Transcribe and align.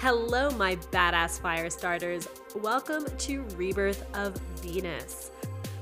Hello, 0.00 0.48
my 0.50 0.76
badass 0.92 1.40
fire 1.40 1.68
starters. 1.68 2.28
Welcome 2.54 3.04
to 3.18 3.42
Rebirth 3.56 4.06
of 4.14 4.36
Venus. 4.60 5.32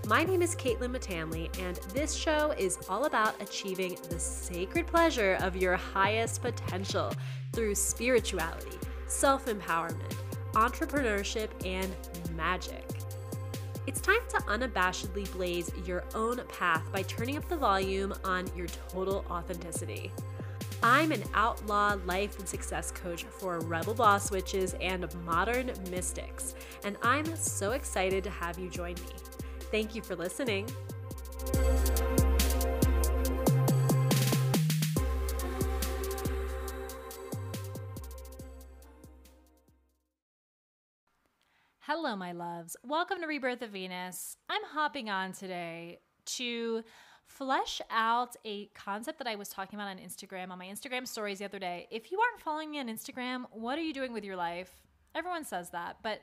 My 0.07 0.25
name 0.25 0.41
is 0.41 0.57
Caitlin 0.57 0.97
Matanley, 0.97 1.51
and 1.61 1.77
this 1.93 2.15
show 2.15 2.55
is 2.57 2.79
all 2.89 3.05
about 3.05 3.39
achieving 3.43 3.99
the 4.09 4.19
sacred 4.19 4.87
pleasure 4.87 5.37
of 5.43 5.55
your 5.55 5.77
highest 5.77 6.41
potential 6.41 7.13
through 7.53 7.75
spirituality, 7.75 8.79
self 9.07 9.45
empowerment, 9.45 10.15
entrepreneurship, 10.53 11.51
and 11.67 11.95
magic. 12.35 12.89
It's 13.87 14.01
time 14.01 14.27
to 14.31 14.39
unabashedly 14.39 15.31
blaze 15.33 15.71
your 15.85 16.05
own 16.15 16.41
path 16.49 16.91
by 16.91 17.03
turning 17.03 17.37
up 17.37 17.51
the 17.51 17.57
volume 17.59 18.15
on 18.25 18.49
your 18.57 18.69
total 18.89 19.27
authenticity. 19.31 20.11
I'm 20.83 21.11
an 21.11 21.25
outlaw 21.35 21.97
life 22.05 22.39
and 22.39 22.49
success 22.49 22.91
coach 22.91 23.25
for 23.25 23.61
rebel 23.61 23.95
boss 23.95 24.31
witches 24.31 24.75
and 24.81 25.07
modern 25.25 25.73
mystics, 25.91 26.55
and 26.85 26.97
I'm 27.03 27.35
so 27.37 27.73
excited 27.73 28.23
to 28.25 28.31
have 28.31 28.59
you 28.59 28.69
join 28.69 28.95
me. 28.95 29.11
Thank 29.71 29.95
you 29.95 30.03
for 30.03 30.15
listening. 30.15 30.69
Hello, 41.81 42.17
my 42.17 42.33
loves. 42.33 42.77
Welcome 42.83 43.21
to 43.21 43.27
Rebirth 43.27 43.63
of 43.63 43.71
Venus. 43.71 44.37
I'm 44.49 44.63
hopping 44.65 45.09
on 45.09 45.33
today 45.33 46.01
to 46.37 46.83
flesh 47.27 47.81
out 47.91 48.37
a 48.45 48.67
concept 48.67 49.19
that 49.19 49.27
I 49.27 49.35
was 49.35 49.49
talking 49.49 49.79
about 49.79 49.89
on 49.89 49.99
Instagram, 49.99 50.51
on 50.51 50.59
my 50.59 50.67
Instagram 50.67 51.07
stories 51.07 51.41
the 51.41 51.45
other 51.45 51.59
day. 51.59 51.87
If 51.91 52.11
you 52.11 52.19
aren't 52.21 52.41
following 52.41 52.71
me 52.71 52.79
on 52.79 52.89
Instagram, 52.89 53.45
what 53.51 53.79
are 53.79 53.83
you 53.83 53.93
doing 53.93 54.13
with 54.13 54.25
your 54.25 54.37
life? 54.37 54.71
Everyone 55.15 55.45
says 55.45 55.71
that, 55.71 55.97
but 56.03 56.23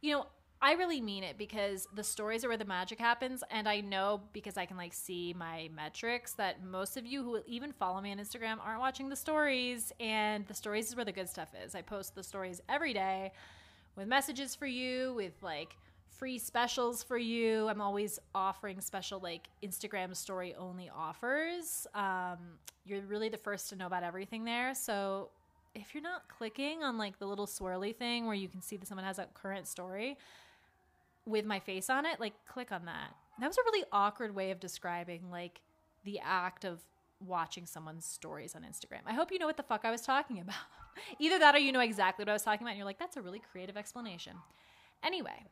you 0.00 0.12
know, 0.12 0.26
I 0.62 0.72
really 0.72 1.00
mean 1.00 1.24
it 1.24 1.38
because 1.38 1.88
the 1.94 2.04
stories 2.04 2.44
are 2.44 2.48
where 2.48 2.58
the 2.58 2.66
magic 2.66 2.98
happens. 2.98 3.42
And 3.50 3.66
I 3.66 3.80
know 3.80 4.20
because 4.34 4.58
I 4.58 4.66
can 4.66 4.76
like 4.76 4.92
see 4.92 5.34
my 5.36 5.70
metrics 5.74 6.32
that 6.34 6.62
most 6.62 6.98
of 6.98 7.06
you 7.06 7.22
who 7.22 7.40
even 7.46 7.72
follow 7.72 8.00
me 8.02 8.12
on 8.12 8.18
Instagram 8.18 8.58
aren't 8.62 8.80
watching 8.80 9.08
the 9.08 9.16
stories. 9.16 9.90
And 10.00 10.46
the 10.46 10.54
stories 10.54 10.88
is 10.88 10.96
where 10.96 11.04
the 11.06 11.12
good 11.12 11.30
stuff 11.30 11.48
is. 11.64 11.74
I 11.74 11.80
post 11.80 12.14
the 12.14 12.22
stories 12.22 12.60
every 12.68 12.92
day 12.92 13.32
with 13.96 14.06
messages 14.06 14.54
for 14.54 14.66
you, 14.66 15.14
with 15.14 15.32
like 15.42 15.76
free 16.20 16.38
specials 16.38 17.02
for 17.02 17.16
you. 17.16 17.66
I'm 17.68 17.80
always 17.80 18.18
offering 18.34 18.82
special 18.82 19.20
like 19.20 19.48
Instagram 19.64 20.14
story 20.14 20.54
only 20.54 20.90
offers. 20.94 21.86
Um, 21.94 22.36
you're 22.84 23.00
really 23.00 23.30
the 23.30 23.38
first 23.38 23.70
to 23.70 23.76
know 23.76 23.86
about 23.86 24.02
everything 24.02 24.44
there. 24.44 24.74
So 24.74 25.30
if 25.74 25.94
you're 25.94 26.02
not 26.02 26.28
clicking 26.28 26.82
on 26.82 26.98
like 26.98 27.18
the 27.18 27.26
little 27.26 27.46
swirly 27.46 27.96
thing 27.96 28.26
where 28.26 28.34
you 28.34 28.48
can 28.48 28.60
see 28.60 28.76
that 28.76 28.86
someone 28.86 29.06
has 29.06 29.18
a 29.18 29.28
current 29.32 29.66
story 29.66 30.18
with 31.24 31.46
my 31.46 31.58
face 31.58 31.88
on 31.88 32.04
it, 32.04 32.20
like 32.20 32.34
click 32.46 32.70
on 32.70 32.84
that. 32.84 33.14
That 33.40 33.46
was 33.46 33.56
a 33.56 33.62
really 33.64 33.86
awkward 33.90 34.34
way 34.34 34.50
of 34.50 34.60
describing 34.60 35.30
like 35.30 35.62
the 36.04 36.20
act 36.22 36.66
of 36.66 36.80
watching 37.26 37.64
someone's 37.64 38.04
stories 38.04 38.54
on 38.54 38.60
Instagram. 38.62 39.00
I 39.06 39.14
hope 39.14 39.32
you 39.32 39.38
know 39.38 39.46
what 39.46 39.56
the 39.56 39.62
fuck 39.62 39.86
I 39.86 39.90
was 39.90 40.02
talking 40.02 40.38
about. 40.38 40.56
Either 41.18 41.38
that 41.38 41.54
or 41.54 41.58
you 41.58 41.72
know 41.72 41.80
exactly 41.80 42.24
what 42.24 42.28
I 42.28 42.34
was 42.34 42.42
talking 42.42 42.66
about 42.66 42.72
and 42.72 42.78
you're 42.78 42.84
like, 42.84 42.98
that's 42.98 43.16
a 43.16 43.22
really 43.22 43.40
creative 43.52 43.78
explanation. 43.78 44.34
Anyway, 45.02 45.46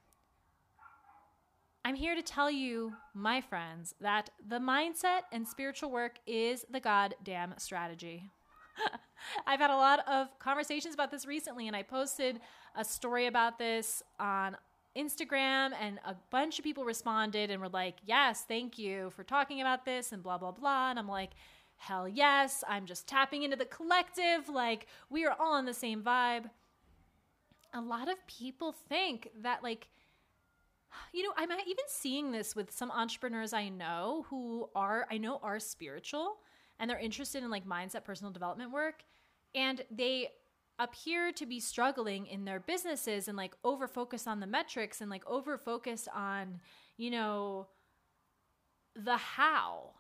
I'm 1.89 1.95
here 1.95 2.15
to 2.15 2.21
tell 2.21 2.51
you, 2.51 2.93
my 3.15 3.41
friends, 3.41 3.95
that 4.03 4.29
the 4.47 4.59
mindset 4.59 5.21
and 5.33 5.49
spiritual 5.49 5.91
work 5.91 6.19
is 6.27 6.67
the 6.71 6.81
goddamn 6.81 7.55
strategy. 7.57 8.31
I've 9.47 9.59
had 9.59 9.71
a 9.71 9.75
lot 9.75 10.07
of 10.07 10.39
conversations 10.39 10.93
about 10.93 11.11
this 11.11 11.25
recently, 11.25 11.67
and 11.67 11.75
I 11.75 11.83
posted 11.83 12.41
a 12.77 12.85
story 12.85 13.25
about 13.25 13.59
this 13.59 14.03
on 14.21 14.59
Instagram, 14.99 15.71
and 15.81 15.99
a 16.05 16.15
bunch 16.31 16.59
of 16.59 16.63
people 16.63 16.85
responded 16.85 17.51
and 17.51 17.59
were 17.59 17.71
like, 17.71 17.95
Yes, 18.05 18.45
thank 18.47 18.79
you 18.79 19.09
for 19.17 19.25
talking 19.25 19.63
about 19.63 19.87
this, 19.87 20.13
and 20.13 20.23
blah, 20.23 20.37
blah, 20.37 20.53
blah. 20.53 20.91
And 20.91 20.99
I'm 20.99 21.09
like, 21.09 21.31
Hell 21.79 22.07
yes, 22.07 22.63
I'm 22.69 22.85
just 22.85 23.09
tapping 23.09 23.45
into 23.45 23.57
the 23.57 23.65
collective. 23.65 24.51
Like, 24.51 24.89
we 25.09 25.25
are 25.25 25.35
all 25.41 25.55
on 25.55 25.65
the 25.65 25.73
same 25.73 26.03
vibe. 26.03 26.51
A 27.73 27.81
lot 27.81 28.11
of 28.11 28.27
people 28.27 28.73
think 28.73 29.31
that, 29.41 29.63
like, 29.63 29.89
you 31.13 31.23
know, 31.23 31.33
I'm 31.37 31.51
even 31.51 31.85
seeing 31.87 32.33
this 32.33 32.55
with 32.55 32.71
some 32.71 32.91
entrepreneurs 32.91 33.53
I 33.53 33.69
know 33.69 34.27
who 34.31 34.69
are, 34.75 35.07
I 35.11 35.19
know, 35.19 35.41
are 35.43 35.61
spiritual 35.61 36.39
and 36.79 36.89
they're 36.89 36.99
interested 36.99 37.43
in 37.43 37.51
like 37.51 37.67
mindset, 37.67 38.05
personal 38.05 38.33
development 38.33 38.73
work. 38.73 39.05
And 39.55 39.83
they 39.91 40.29
appear 40.79 41.33
to 41.33 41.47
be 41.47 41.59
struggling 41.59 42.27
in 42.27 42.45
their 42.45 42.61
businesses 42.61 43.27
and 43.29 43.37
like 43.37 43.55
over 43.65 43.89
focus 43.89 44.27
on 44.27 44.41
the 44.41 44.47
metrics 44.47 45.01
and 45.01 45.11
like 45.11 45.27
over 45.27 45.59
focus 45.59 46.09
on, 46.15 46.61
you 46.97 47.11
know, 47.11 47.67
the 48.95 49.17
how 49.17 49.95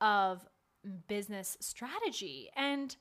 of 0.00 0.46
business 1.06 1.56
strategy. 1.60 2.50
And 2.56 2.96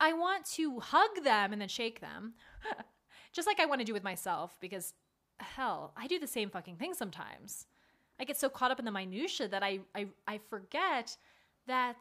I 0.00 0.12
want 0.12 0.46
to 0.54 0.80
hug 0.80 1.22
them 1.22 1.52
and 1.52 1.60
then 1.60 1.68
shake 1.68 2.00
them. 2.00 2.34
Just 3.32 3.46
like 3.46 3.60
I 3.60 3.66
want 3.66 3.80
to 3.80 3.84
do 3.84 3.92
with 3.92 4.02
myself 4.02 4.56
because 4.60 4.94
hell, 5.40 5.92
I 5.96 6.06
do 6.06 6.18
the 6.18 6.26
same 6.26 6.50
fucking 6.50 6.76
thing 6.76 6.94
sometimes. 6.94 7.66
I 8.20 8.24
get 8.24 8.36
so 8.36 8.48
caught 8.48 8.70
up 8.70 8.78
in 8.78 8.84
the 8.84 8.90
minutia 8.90 9.48
that 9.48 9.62
I 9.62 9.80
I, 9.94 10.06
I 10.26 10.38
forget 10.38 11.16
that 11.66 11.96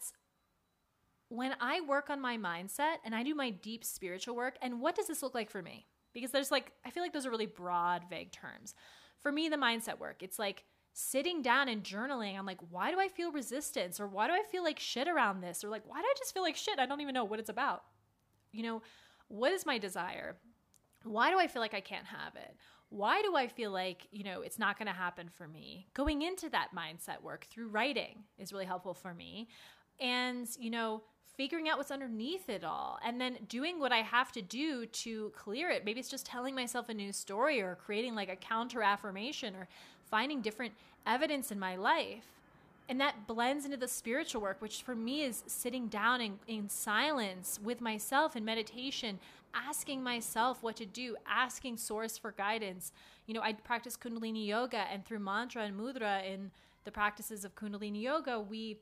when 1.30 1.56
I 1.62 1.81
work 1.81 2.09
on 2.09 2.20
my 2.20 2.38
mindset 2.38 2.96
and 3.06 3.16
I 3.16 3.24
do 3.24 3.34
my 3.34 3.50
deep 3.50 3.86
spiritual 3.86 4.36
work, 4.36 4.58
and 4.62 4.81
what 4.81 4.96
does 4.96 5.08
this 5.08 5.24
look 5.24 5.34
like 5.34 5.50
for 5.50 5.62
me? 5.62 5.88
Because 6.14 6.31
there's 6.31 6.52
like, 6.52 6.74
I 6.86 6.90
feel 6.90 7.02
like 7.02 7.14
those 7.14 7.25
are 7.25 7.31
really 7.31 7.46
broad, 7.46 8.03
vague 8.09 8.34
terms. 8.34 8.75
For 9.18 9.31
me, 9.31 9.47
the 9.47 9.56
mindset 9.56 9.97
work, 9.97 10.24
it's 10.24 10.38
like 10.38 10.66
sitting 10.91 11.41
down 11.41 11.70
and 11.70 11.84
journaling. 11.84 12.38
I'm 12.38 12.46
like, 12.46 12.59
why 12.70 12.91
do 12.91 13.00
I 13.00 13.08
feel 13.08 13.31
resistance? 13.31 14.00
Or 14.00 14.08
why 14.08 14.28
do 14.28 14.34
I 14.34 14.44
feel 14.52 14.62
like 14.62 14.78
shit 14.78 15.08
around 15.08 15.40
this? 15.40 15.64
Or 15.64 15.70
like, 15.70 15.84
why 15.86 16.00
do 16.00 16.06
I 16.06 16.14
just 16.18 16.34
feel 16.34 16.44
like 16.44 16.58
shit? 16.58 16.80
I 16.80 16.86
don't 16.86 17.00
even 17.00 17.14
know 17.14 17.24
what 17.24 17.40
it's 17.40 17.50
about. 17.50 17.84
You 18.52 18.64
know, 18.64 18.81
what 19.30 19.53
is 19.53 19.66
my 19.66 19.78
desire? 19.78 20.36
Why 21.03 21.31
do 21.31 21.40
I 21.40 21.47
feel 21.47 21.62
like 21.62 21.74
I 21.74 21.80
can't 21.80 22.08
have 22.08 22.36
it? 22.36 22.58
Why 22.91 23.22
do 23.22 23.35
I 23.38 23.47
feel 23.47 23.72
like, 23.72 24.06
you 24.12 24.24
know, 24.24 24.41
it's 24.41 24.59
not 24.59 24.78
going 24.78 24.88
to 24.88 24.94
happen 24.94 25.29
for 25.29 25.47
me? 25.47 25.88
Going 25.94 26.22
into 26.22 26.50
that 26.50 26.69
mindset 26.75 27.24
work 27.24 27.47
through 27.50 27.69
writing 27.69 28.24
is 28.38 28.52
really 28.52 28.66
helpful 28.66 28.94
for 28.94 29.13
me. 29.13 29.47
And, 30.00 30.47
you 30.59 30.69
know, 30.69 31.02
figuring 31.38 31.69
out 31.69 31.78
what's 31.78 31.90
underneath 31.90 32.50
it 32.50 32.66
all 32.66 33.00
and 33.06 33.19
then 33.19 33.38
doing 33.47 33.79
what 33.79 33.94
I 33.94 34.00
have 34.00 34.34
to 34.34 34.41
do 34.41 34.85
to 34.85 35.31
clear 35.35 35.69
it. 35.69 35.85
Maybe 35.85 36.02
it's 36.02 36.09
just 36.09 36.25
telling 36.25 36.53
myself 36.53 36.90
a 36.90 36.94
new 36.94 37.13
story 37.13 37.62
or 37.62 37.78
creating 37.84 38.13
like 38.13 38.29
a 38.29 38.35
counter 38.35 38.84
affirmation 38.84 39.56
or 39.56 39.69
finding 40.09 40.41
different 40.41 40.73
evidence 41.08 41.50
in 41.50 41.59
my 41.59 41.78
life. 41.78 42.25
And 42.90 43.00
that 43.00 43.25
blends 43.25 43.63
into 43.63 43.78
the 43.78 43.88
spiritual 43.88 44.41
work, 44.41 44.58
which 44.62 44.84
for 44.84 44.96
me 44.96 45.23
is 45.23 45.44
sitting 45.47 45.88
down 45.88 46.19
in, 46.19 46.40
in 46.46 46.68
silence 46.68 47.58
with 47.63 47.79
myself 47.79 48.35
in 48.35 48.44
meditation, 48.44 49.18
asking 49.53 50.03
myself 50.03 50.63
what 50.63 50.75
to 50.78 50.85
do, 50.85 51.16
asking 51.28 51.78
source 51.78 52.17
for 52.17 52.31
guidance. 52.31 52.91
You 53.25 53.34
know, 53.34 53.41
I 53.41 53.53
practice 53.53 53.97
Kundalini 53.97 54.45
yoga, 54.45 54.85
and 54.91 55.06
through 55.06 55.19
mantra 55.19 55.63
and 55.63 55.79
mudra 55.79 56.25
in 56.25 56.51
the 56.84 56.91
practices 56.91 57.45
of 57.45 57.56
Kundalini 57.56 58.01
yoga, 58.01 58.40
we 58.40 58.79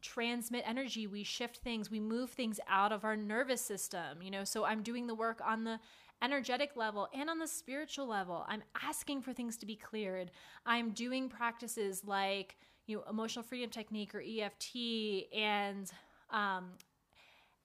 transmit 0.00 0.64
energy, 0.66 1.06
we 1.06 1.22
shift 1.22 1.58
things, 1.58 1.90
we 1.90 2.00
move 2.00 2.30
things 2.30 2.58
out 2.68 2.92
of 2.92 3.04
our 3.04 3.16
nervous 3.16 3.60
system. 3.60 4.22
You 4.22 4.30
know, 4.30 4.44
so 4.44 4.64
I'm 4.64 4.82
doing 4.82 5.06
the 5.06 5.14
work 5.14 5.40
on 5.44 5.64
the 5.64 5.78
energetic 6.22 6.76
level 6.76 7.08
and 7.12 7.28
on 7.28 7.38
the 7.38 7.48
spiritual 7.48 8.06
level. 8.06 8.44
I'm 8.48 8.62
asking 8.82 9.22
for 9.22 9.32
things 9.32 9.56
to 9.58 9.66
be 9.66 9.76
cleared. 9.76 10.30
I'm 10.64 10.90
doing 10.90 11.28
practices 11.28 12.02
like, 12.04 12.56
you 12.86 12.96
know, 12.96 13.04
emotional 13.10 13.42
freedom 13.42 13.70
technique 13.70 14.14
or 14.14 14.22
EFT 14.22 15.34
and 15.34 15.90
um, 16.30 16.70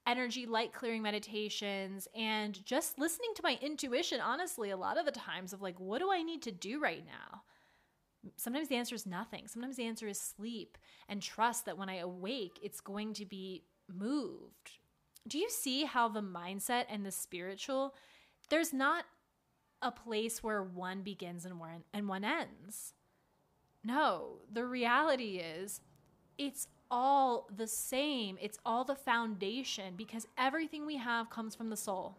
energy 0.08 0.46
light 0.46 0.74
clearing 0.74 1.02
meditations 1.02 2.08
and 2.16 2.66
just 2.66 2.98
listening 2.98 3.32
to 3.36 3.44
my 3.44 3.60
intuition 3.62 4.22
honestly 4.22 4.70
a 4.70 4.78
lot 4.78 4.98
of 4.98 5.06
the 5.06 5.12
times 5.12 5.52
of 5.52 5.62
like 5.62 5.80
what 5.80 6.00
do 6.00 6.12
i 6.12 6.24
need 6.24 6.42
to 6.42 6.52
do 6.52 6.82
right 6.82 7.06
now? 7.06 7.42
Sometimes 8.36 8.68
the 8.68 8.76
answer 8.76 8.96
is 8.96 9.06
nothing. 9.06 9.48
Sometimes 9.48 9.78
the 9.78 9.86
answer 9.86 10.08
is 10.08 10.20
sleep 10.20 10.78
and 11.08 11.22
trust 11.22 11.66
that 11.66 11.78
when 11.78 11.90
i 11.90 11.98
awake 11.98 12.58
it's 12.64 12.82
going 12.82 13.14
to 13.14 13.26
be 13.26 13.64
moved. 13.94 14.80
Do 15.28 15.38
you 15.38 15.50
see 15.50 15.84
how 15.84 16.08
the 16.08 16.22
mindset 16.22 16.86
and 16.90 17.06
the 17.06 17.12
spiritual 17.12 17.94
there's 18.50 18.74
not 18.74 19.04
a 19.82 19.92
place 19.92 20.42
where 20.42 20.64
one 20.64 21.02
begins 21.02 21.46
and 21.46 21.60
one 21.60 21.84
and 21.94 22.08
one 22.08 22.24
ends? 22.24 22.94
No. 23.84 24.40
The 24.52 24.66
reality 24.66 25.38
is 25.38 25.82
it's 26.38 26.68
all 26.90 27.48
the 27.56 27.68
same. 27.68 28.38
It's 28.42 28.60
all 28.66 28.84
the 28.84 28.96
foundation 28.96 29.94
because 29.96 30.28
everything 30.38 30.86
we 30.86 30.98
have 30.98 31.30
comes 31.30 31.56
from 31.56 31.70
the 31.70 31.78
soul. 31.78 32.16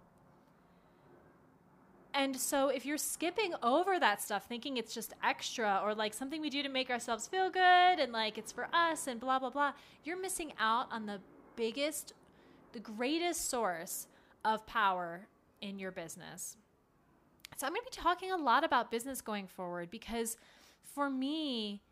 And 2.14 2.36
so 2.36 2.68
if 2.68 2.84
you're 2.84 2.98
skipping 2.98 3.54
over 3.62 4.00
that 4.00 4.20
stuff 4.20 4.46
thinking 4.48 4.76
it's 4.76 4.92
just 4.92 5.14
extra 5.22 5.80
or 5.84 5.94
like 5.94 6.14
something 6.14 6.40
we 6.40 6.50
do 6.50 6.62
to 6.62 6.68
make 6.68 6.90
ourselves 6.90 7.28
feel 7.28 7.50
good 7.50 7.60
and 8.00 8.12
like 8.12 8.38
it's 8.38 8.50
for 8.50 8.68
us 8.72 9.06
and 9.06 9.20
blah 9.20 9.38
blah 9.38 9.50
blah, 9.50 9.72
you're 10.04 10.20
missing 10.20 10.52
out 10.58 10.88
on 10.90 11.06
the 11.06 11.20
biggest 11.54 12.14
the 12.72 12.80
greatest 12.80 13.48
source 13.48 14.08
of 14.44 14.66
power 14.66 15.26
in 15.60 15.78
your 15.78 15.90
business. 15.90 16.56
So 17.56 17.66
I'm 17.66 17.72
going 17.72 17.82
to 17.84 17.90
be 17.90 18.02
talking 18.02 18.30
a 18.30 18.36
lot 18.36 18.64
about 18.64 18.90
business 18.90 19.20
going 19.20 19.46
forward 19.46 19.90
because 19.90 20.36
for 20.82 21.10
me, 21.10 21.82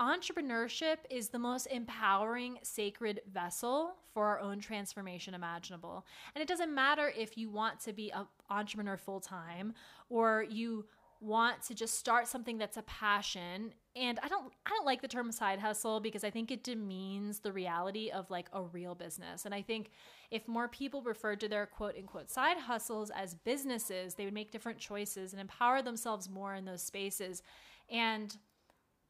entrepreneurship 0.00 0.98
is 1.10 1.28
the 1.28 1.38
most 1.38 1.66
empowering 1.66 2.58
sacred 2.62 3.20
vessel 3.32 3.94
for 4.12 4.26
our 4.26 4.40
own 4.40 4.60
transformation 4.60 5.34
imaginable. 5.34 6.06
And 6.34 6.42
it 6.42 6.48
doesn't 6.48 6.74
matter 6.74 7.12
if 7.16 7.36
you 7.36 7.50
want 7.50 7.80
to 7.80 7.92
be 7.92 8.10
an 8.10 8.26
entrepreneur 8.50 8.96
full 8.96 9.20
time 9.20 9.74
or 10.08 10.44
you 10.48 10.86
want 11.20 11.62
to 11.62 11.74
just 11.74 11.98
start 11.98 12.28
something 12.28 12.58
that's 12.58 12.76
a 12.76 12.82
passion. 12.82 13.72
And 13.96 14.20
i 14.22 14.28
don't 14.28 14.52
i 14.66 14.70
don't 14.70 14.86
like 14.86 15.02
the 15.02 15.08
term 15.08 15.32
side 15.32 15.58
hustle 15.58 15.98
because 15.98 16.22
i 16.22 16.30
think 16.30 16.52
it 16.52 16.62
demeans 16.62 17.40
the 17.40 17.52
reality 17.52 18.10
of 18.10 18.30
like 18.30 18.48
a 18.52 18.62
real 18.62 18.94
business. 18.94 19.44
And 19.44 19.52
i 19.52 19.60
think 19.60 19.90
if 20.30 20.46
more 20.46 20.68
people 20.68 21.02
referred 21.02 21.40
to 21.40 21.48
their 21.48 21.66
quote 21.66 21.96
unquote 21.98 22.30
side 22.30 22.58
hustles 22.58 23.10
as 23.10 23.34
businesses 23.34 24.14
they 24.14 24.24
would 24.24 24.34
make 24.34 24.52
different 24.52 24.78
choices 24.78 25.32
and 25.32 25.40
empower 25.40 25.82
themselves 25.82 26.30
more 26.30 26.54
in 26.54 26.64
those 26.64 26.82
spaces. 26.82 27.42
And 27.90 28.36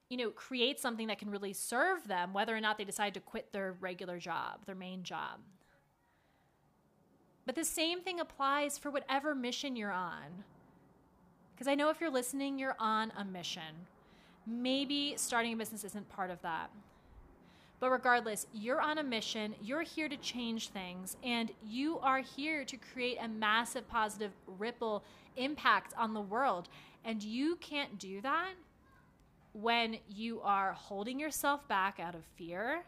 you 0.08 0.16
know 0.16 0.30
create 0.30 0.80
something 0.80 1.06
that 1.06 1.18
can 1.18 1.30
really 1.30 1.52
serve 1.52 2.06
them 2.08 2.32
whether 2.32 2.56
or 2.56 2.60
not 2.60 2.78
they 2.78 2.84
decide 2.84 3.14
to 3.14 3.20
quit 3.20 3.52
their 3.52 3.76
regular 3.80 4.18
job 4.18 4.64
their 4.66 4.74
main 4.74 5.02
job 5.02 5.40
but 7.46 7.54
the 7.54 7.64
same 7.64 8.00
thing 8.00 8.20
applies 8.20 8.76
for 8.78 8.90
whatever 8.90 9.34
mission 9.34 9.76
you're 9.76 9.92
on 9.92 10.44
because 11.58 11.66
I 11.66 11.74
know 11.74 11.90
if 11.90 12.00
you're 12.00 12.08
listening, 12.08 12.56
you're 12.56 12.76
on 12.78 13.12
a 13.18 13.24
mission. 13.24 13.88
Maybe 14.46 15.14
starting 15.16 15.54
a 15.54 15.56
business 15.56 15.82
isn't 15.82 16.08
part 16.08 16.30
of 16.30 16.40
that. 16.42 16.70
But 17.80 17.90
regardless, 17.90 18.46
you're 18.52 18.80
on 18.80 18.98
a 18.98 19.02
mission, 19.02 19.56
you're 19.60 19.82
here 19.82 20.08
to 20.08 20.16
change 20.18 20.68
things, 20.68 21.16
and 21.24 21.50
you 21.66 21.98
are 21.98 22.20
here 22.20 22.64
to 22.64 22.76
create 22.76 23.18
a 23.20 23.26
massive 23.26 23.88
positive 23.88 24.30
ripple 24.46 25.02
impact 25.36 25.94
on 25.98 26.14
the 26.14 26.20
world. 26.20 26.68
And 27.04 27.24
you 27.24 27.56
can't 27.56 27.98
do 27.98 28.20
that 28.20 28.52
when 29.60 29.98
you 30.08 30.40
are 30.42 30.72
holding 30.72 31.18
yourself 31.18 31.66
back 31.66 31.98
out 31.98 32.14
of 32.14 32.24
fear, 32.36 32.84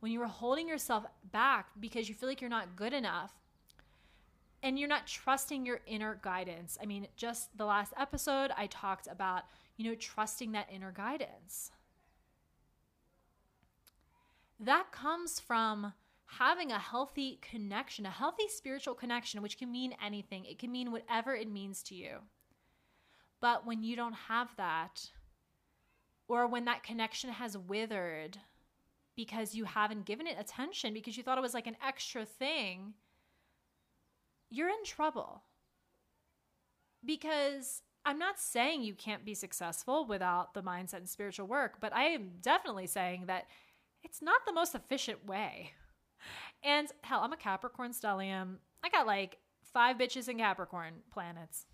when 0.00 0.12
you 0.12 0.20
are 0.20 0.26
holding 0.26 0.68
yourself 0.68 1.04
back 1.32 1.68
because 1.80 2.08
you 2.08 2.14
feel 2.14 2.28
like 2.28 2.40
you're 2.40 2.50
not 2.50 2.76
good 2.76 2.92
enough, 2.92 3.32
and 4.62 4.78
you're 4.78 4.88
not 4.88 5.06
trusting 5.06 5.64
your 5.64 5.80
inner 5.86 6.18
guidance. 6.20 6.76
I 6.82 6.86
mean, 6.86 7.06
just 7.16 7.56
the 7.56 7.64
last 7.64 7.92
episode, 7.96 8.50
I 8.56 8.66
talked 8.66 9.06
about, 9.06 9.44
you 9.76 9.88
know, 9.88 9.94
trusting 9.94 10.52
that 10.52 10.68
inner 10.72 10.92
guidance. 10.92 11.70
That 14.60 14.90
comes 14.90 15.38
from 15.38 15.92
having 16.26 16.72
a 16.72 16.78
healthy 16.78 17.38
connection, 17.40 18.04
a 18.04 18.10
healthy 18.10 18.48
spiritual 18.48 18.94
connection, 18.94 19.40
which 19.40 19.56
can 19.56 19.70
mean 19.70 19.94
anything. 20.04 20.44
It 20.44 20.58
can 20.58 20.72
mean 20.72 20.90
whatever 20.90 21.34
it 21.34 21.50
means 21.50 21.82
to 21.84 21.94
you. 21.94 22.18
But 23.40 23.64
when 23.64 23.84
you 23.84 23.94
don't 23.94 24.14
have 24.26 24.48
that, 24.56 25.10
or 26.28 26.46
when 26.46 26.66
that 26.66 26.82
connection 26.82 27.30
has 27.30 27.56
withered 27.56 28.38
because 29.16 29.54
you 29.54 29.64
haven't 29.64 30.04
given 30.04 30.26
it 30.26 30.36
attention, 30.38 30.94
because 30.94 31.16
you 31.16 31.22
thought 31.22 31.38
it 31.38 31.42
was 31.42 31.54
like 31.54 31.66
an 31.66 31.76
extra 31.84 32.24
thing 32.24 32.94
you're 34.50 34.68
in 34.68 34.84
trouble. 34.84 35.42
Because 37.04 37.82
I'm 38.04 38.18
not 38.18 38.38
saying 38.38 38.82
you 38.82 38.94
can't 38.94 39.24
be 39.24 39.34
successful 39.34 40.06
without 40.06 40.54
the 40.54 40.62
mindset 40.62 40.94
and 40.94 41.08
spiritual 41.08 41.46
work, 41.46 41.74
but 41.80 41.94
I 41.94 42.04
am 42.04 42.30
definitely 42.40 42.86
saying 42.86 43.24
that 43.26 43.46
it's 44.02 44.22
not 44.22 44.46
the 44.46 44.52
most 44.52 44.74
efficient 44.74 45.26
way. 45.26 45.72
And 46.62 46.88
hell, 47.02 47.20
I'm 47.22 47.32
a 47.32 47.36
Capricorn 47.36 47.92
stellium. 47.92 48.56
I 48.82 48.88
got 48.88 49.06
like 49.06 49.38
five 49.72 49.96
bitches 49.96 50.28
in 50.28 50.38
Capricorn 50.38 50.94
planets. 51.12 51.66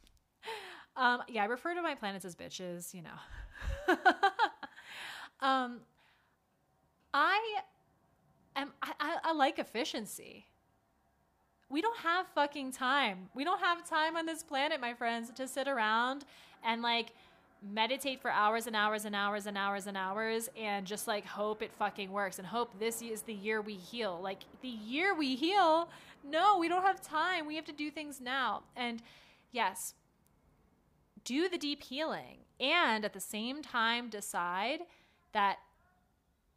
Um, 0.96 1.22
yeah, 1.28 1.42
I 1.42 1.46
refer 1.46 1.74
to 1.74 1.82
my 1.82 1.94
planets 1.94 2.24
as 2.24 2.36
bitches, 2.36 2.94
you 2.94 3.02
know. 3.02 3.96
um, 5.44 5.80
I 7.12 7.60
am 8.56 8.72
I, 8.82 9.18
I 9.22 9.32
like 9.32 9.60
efficiency 9.60 10.46
we 11.74 11.80
don't 11.80 11.98
have 11.98 12.28
fucking 12.28 12.70
time. 12.70 13.28
We 13.34 13.42
don't 13.42 13.60
have 13.60 13.88
time 13.88 14.16
on 14.16 14.26
this 14.26 14.44
planet, 14.44 14.80
my 14.80 14.94
friends, 14.94 15.30
to 15.32 15.48
sit 15.48 15.66
around 15.66 16.24
and 16.62 16.82
like 16.82 17.08
meditate 17.62 18.20
for 18.20 18.30
hours 18.30 18.68
and 18.68 18.76
hours 18.76 19.06
and 19.06 19.16
hours 19.16 19.46
and 19.46 19.58
hours 19.58 19.88
and 19.88 19.96
hours 19.96 20.50
and 20.56 20.86
just 20.86 21.08
like 21.08 21.26
hope 21.26 21.62
it 21.62 21.72
fucking 21.72 22.12
works 22.12 22.38
and 22.38 22.46
hope 22.46 22.78
this 22.78 23.02
is 23.02 23.22
the 23.22 23.34
year 23.34 23.60
we 23.60 23.74
heal. 23.74 24.20
Like 24.22 24.42
the 24.60 24.68
year 24.68 25.16
we 25.16 25.34
heal, 25.34 25.88
no, 26.22 26.58
we 26.58 26.68
don't 26.68 26.82
have 26.82 27.02
time. 27.02 27.44
We 27.44 27.56
have 27.56 27.64
to 27.64 27.72
do 27.72 27.90
things 27.90 28.20
now. 28.20 28.62
And 28.76 29.02
yes, 29.50 29.94
do 31.24 31.48
the 31.48 31.58
deep 31.58 31.82
healing 31.82 32.38
and 32.60 33.04
at 33.04 33.14
the 33.14 33.20
same 33.20 33.62
time 33.62 34.10
decide 34.10 34.80
that 35.34 35.58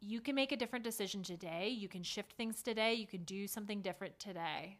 you 0.00 0.20
can 0.20 0.34
make 0.34 0.52
a 0.52 0.56
different 0.56 0.84
decision 0.84 1.22
today. 1.22 1.68
You 1.68 1.88
can 1.88 2.02
shift 2.02 2.32
things 2.32 2.62
today. 2.62 2.94
You 2.94 3.06
can 3.06 3.24
do 3.24 3.46
something 3.46 3.82
different 3.82 4.18
today 4.18 4.78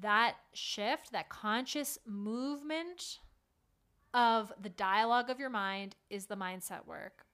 that 0.00 0.36
shift, 0.52 1.12
that 1.12 1.28
conscious 1.28 1.98
movement 2.06 3.18
of 4.12 4.52
the 4.60 4.68
dialogue 4.68 5.30
of 5.30 5.38
your 5.38 5.50
mind 5.50 5.94
is 6.08 6.26
the 6.26 6.36
mindset 6.36 6.86
work. 6.86 7.24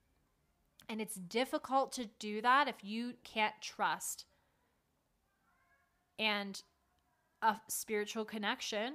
And 0.89 1.01
it's 1.01 1.17
difficult 1.17 1.93
to 1.93 2.07
do 2.19 2.41
that 2.43 2.69
if 2.69 2.77
you 2.83 3.15
can't 3.25 3.55
trust. 3.61 4.25
And 6.19 6.63
a 7.43 7.57
spiritual 7.69 8.25
connection, 8.25 8.95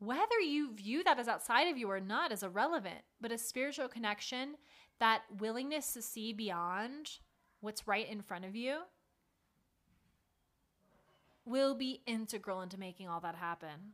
whether 0.00 0.40
you 0.40 0.72
view 0.72 1.04
that 1.04 1.18
as 1.18 1.28
outside 1.28 1.68
of 1.68 1.76
you 1.78 1.90
or 1.90 2.00
not, 2.00 2.32
is 2.32 2.42
irrelevant. 2.42 3.02
But 3.20 3.32
a 3.32 3.38
spiritual 3.38 3.86
connection, 3.86 4.56
that 4.98 5.22
willingness 5.38 5.92
to 5.92 6.02
see 6.02 6.32
beyond 6.32 7.18
what's 7.60 7.86
right 7.86 8.08
in 8.08 8.22
front 8.22 8.46
of 8.46 8.56
you, 8.56 8.78
will 11.44 11.74
be 11.74 12.02
integral 12.06 12.62
into 12.62 12.78
making 12.78 13.08
all 13.08 13.20
that 13.20 13.36
happen. 13.36 13.92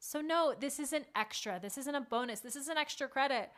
So, 0.00 0.20
no, 0.20 0.52
this 0.58 0.80
isn't 0.80 1.06
extra. 1.14 1.60
This 1.60 1.78
isn't 1.78 1.94
a 1.94 2.00
bonus. 2.00 2.40
This 2.40 2.56
isn't 2.56 2.76
extra 2.76 3.06
credit. 3.06 3.50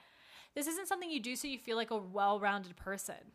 This 0.54 0.66
isn't 0.66 0.88
something 0.88 1.10
you 1.10 1.20
do 1.20 1.36
so 1.36 1.48
you 1.48 1.58
feel 1.58 1.76
like 1.76 1.90
a 1.90 1.96
well 1.96 2.38
rounded 2.38 2.76
person. 2.76 3.32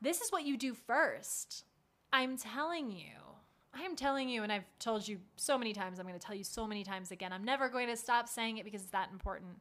This 0.00 0.20
is 0.20 0.32
what 0.32 0.44
you 0.44 0.56
do 0.56 0.74
first. 0.74 1.64
I'm 2.12 2.36
telling 2.36 2.90
you. 2.90 3.29
I 3.72 3.82
am 3.82 3.94
telling 3.94 4.28
you, 4.28 4.42
and 4.42 4.52
I've 4.52 4.64
told 4.78 5.06
you 5.06 5.18
so 5.36 5.56
many 5.56 5.72
times, 5.72 5.98
I'm 5.98 6.06
going 6.06 6.18
to 6.18 6.24
tell 6.24 6.34
you 6.34 6.44
so 6.44 6.66
many 6.66 6.82
times 6.82 7.10
again. 7.12 7.32
I'm 7.32 7.44
never 7.44 7.68
going 7.68 7.88
to 7.88 7.96
stop 7.96 8.28
saying 8.28 8.58
it 8.58 8.64
because 8.64 8.82
it's 8.82 8.90
that 8.90 9.10
important. 9.12 9.52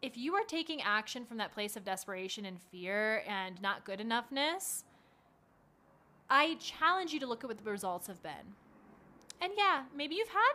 If 0.00 0.16
you 0.16 0.34
are 0.34 0.44
taking 0.44 0.82
action 0.82 1.24
from 1.24 1.36
that 1.36 1.52
place 1.52 1.76
of 1.76 1.84
desperation 1.84 2.44
and 2.46 2.60
fear 2.60 3.22
and 3.28 3.60
not 3.60 3.84
good 3.84 4.00
enoughness, 4.00 4.84
I 6.28 6.56
challenge 6.58 7.12
you 7.12 7.20
to 7.20 7.26
look 7.26 7.44
at 7.44 7.48
what 7.48 7.58
the 7.62 7.70
results 7.70 8.06
have 8.06 8.22
been. 8.22 8.56
And 9.40 9.52
yeah, 9.56 9.82
maybe 9.94 10.14
you've 10.14 10.28
had 10.28 10.54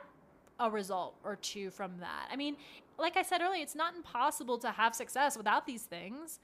a 0.60 0.72
result 0.72 1.16
or 1.24 1.36
two 1.36 1.70
from 1.70 1.92
that. 2.00 2.28
I 2.32 2.36
mean, 2.36 2.58
like 2.98 3.16
I 3.16 3.22
said 3.22 3.42
earlier, 3.42 3.62
it's 3.62 3.76
not 3.76 3.96
impossible 3.96 4.58
to 4.60 4.72
have 4.72 4.96
success 4.96 5.38
without 5.38 5.68
these 5.68 5.84
things. 5.84 6.40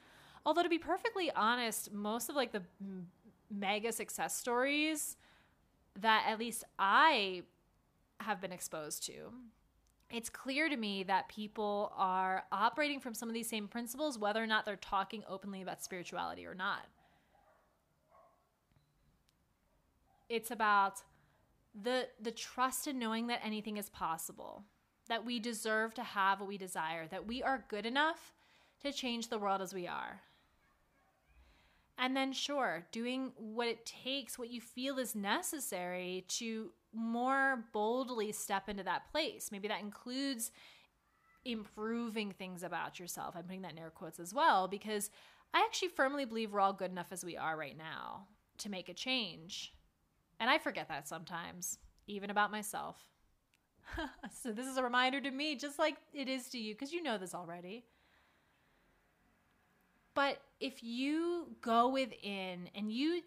Although 0.45 0.63
to 0.63 0.69
be 0.69 0.77
perfectly 0.77 1.31
honest, 1.35 1.91
most 1.91 2.29
of 2.29 2.35
like 2.35 2.51
the 2.51 2.61
mega 3.53 3.91
success 3.91 4.35
stories 4.35 5.17
that 5.99 6.25
at 6.27 6.39
least 6.39 6.63
I 6.79 7.43
have 8.19 8.41
been 8.41 8.51
exposed 8.51 9.05
to, 9.05 9.31
it's 10.09 10.29
clear 10.29 10.69
to 10.69 10.77
me 10.77 11.03
that 11.03 11.27
people 11.27 11.91
are 11.95 12.43
operating 12.51 12.99
from 12.99 13.13
some 13.13 13.29
of 13.29 13.33
these 13.33 13.49
same 13.49 13.67
principles, 13.67 14.17
whether 14.17 14.41
or 14.41 14.47
not 14.47 14.65
they're 14.65 14.75
talking 14.75 15.23
openly 15.27 15.61
about 15.61 15.83
spirituality 15.83 16.45
or 16.45 16.53
not. 16.53 16.85
It's 20.29 20.51
about 20.51 21.01
the 21.79 22.07
the 22.21 22.31
trust 22.31 22.87
in 22.87 22.99
knowing 22.99 23.27
that 23.27 23.41
anything 23.43 23.77
is 23.77 23.89
possible, 23.89 24.63
that 25.07 25.25
we 25.25 25.39
deserve 25.39 25.93
to 25.95 26.03
have 26.03 26.39
what 26.39 26.49
we 26.49 26.57
desire, 26.57 27.07
that 27.07 27.27
we 27.27 27.41
are 27.41 27.65
good 27.67 27.85
enough 27.85 28.33
to 28.83 28.91
change 28.91 29.29
the 29.29 29.39
world 29.39 29.61
as 29.61 29.73
we 29.73 29.87
are. 29.87 30.21
And 31.97 32.17
then 32.17 32.33
sure, 32.33 32.85
doing 32.91 33.31
what 33.37 33.67
it 33.67 33.85
takes, 33.85 34.37
what 34.37 34.49
you 34.49 34.61
feel 34.61 34.97
is 34.97 35.15
necessary 35.15 36.25
to 36.29 36.71
more 36.93 37.65
boldly 37.71 38.31
step 38.31 38.67
into 38.67 38.83
that 38.83 39.11
place. 39.11 39.49
Maybe 39.51 39.67
that 39.67 39.81
includes 39.81 40.51
improving 41.45 42.31
things 42.31 42.63
about 42.63 42.99
yourself. 42.99 43.35
I'm 43.35 43.43
putting 43.43 43.61
that 43.61 43.73
in 43.73 43.79
air 43.79 43.91
quotes 43.91 44.19
as 44.19 44.33
well 44.33 44.67
because 44.67 45.09
I 45.53 45.59
actually 45.59 45.89
firmly 45.89 46.25
believe 46.25 46.51
we're 46.51 46.59
all 46.59 46.73
good 46.73 46.91
enough 46.91 47.11
as 47.11 47.23
we 47.23 47.37
are 47.37 47.57
right 47.57 47.77
now 47.77 48.27
to 48.59 48.69
make 48.69 48.89
a 48.89 48.93
change. 48.93 49.73
And 50.39 50.49
I 50.49 50.57
forget 50.57 50.87
that 50.89 51.07
sometimes, 51.07 51.77
even 52.07 52.29
about 52.29 52.51
myself. 52.51 53.05
so 54.41 54.51
this 54.51 54.65
is 54.65 54.77
a 54.77 54.83
reminder 54.83 55.21
to 55.21 55.31
me, 55.31 55.55
just 55.55 55.77
like 55.77 55.97
it 56.13 56.27
is 56.27 56.49
to 56.49 56.57
you, 56.57 56.73
because 56.73 56.91
you 56.91 57.03
know 57.03 57.17
this 57.17 57.35
already. 57.35 57.85
But 60.15 60.39
if 60.59 60.83
you 60.83 61.47
go 61.61 61.89
within 61.89 62.69
and 62.75 62.91
you 62.91 63.21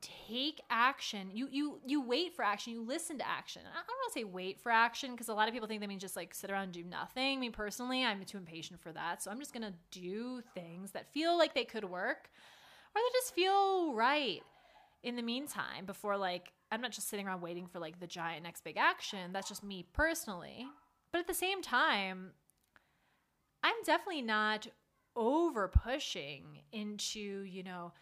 take 0.00 0.60
action, 0.70 1.30
you 1.32 1.48
you 1.50 1.80
you 1.86 2.00
wait 2.00 2.34
for 2.34 2.42
action, 2.42 2.72
you 2.72 2.82
listen 2.82 3.18
to 3.18 3.28
action. 3.28 3.62
I 3.64 3.76
don't 3.76 3.86
want 3.86 4.12
to 4.12 4.18
say 4.20 4.24
wait 4.24 4.58
for 4.58 4.72
action 4.72 5.12
because 5.12 5.28
a 5.28 5.34
lot 5.34 5.48
of 5.48 5.54
people 5.54 5.68
think 5.68 5.80
that 5.80 5.88
means 5.88 6.00
just 6.00 6.16
like 6.16 6.34
sit 6.34 6.50
around 6.50 6.64
and 6.64 6.72
do 6.72 6.84
nothing. 6.84 7.40
Mean, 7.40 7.52
personally, 7.52 8.04
I'm 8.04 8.24
too 8.24 8.38
impatient 8.38 8.80
for 8.80 8.92
that. 8.92 9.22
So 9.22 9.30
I'm 9.30 9.38
just 9.38 9.52
gonna 9.52 9.74
do 9.90 10.42
things 10.54 10.92
that 10.92 11.12
feel 11.12 11.36
like 11.36 11.54
they 11.54 11.64
could 11.64 11.84
work 11.84 12.30
or 12.94 13.00
they 13.00 13.18
just 13.18 13.34
feel 13.34 13.94
right 13.94 14.42
in 15.02 15.16
the 15.16 15.22
meantime 15.22 15.86
before 15.86 16.16
like 16.16 16.52
I'm 16.72 16.80
not 16.80 16.92
just 16.92 17.08
sitting 17.08 17.26
around 17.26 17.40
waiting 17.40 17.66
for 17.66 17.78
like 17.78 18.00
the 18.00 18.06
giant 18.06 18.44
next 18.44 18.64
big 18.64 18.76
action. 18.76 19.32
That's 19.32 19.48
just 19.48 19.64
me 19.64 19.84
personally. 19.92 20.66
But 21.12 21.20
at 21.20 21.26
the 21.26 21.34
same 21.34 21.60
time, 21.62 22.30
I'm 23.62 23.74
definitely 23.84 24.22
not 24.22 24.68
over 25.16 25.68
pushing 25.68 26.62
into, 26.72 27.42
you 27.42 27.62
know, 27.62 27.92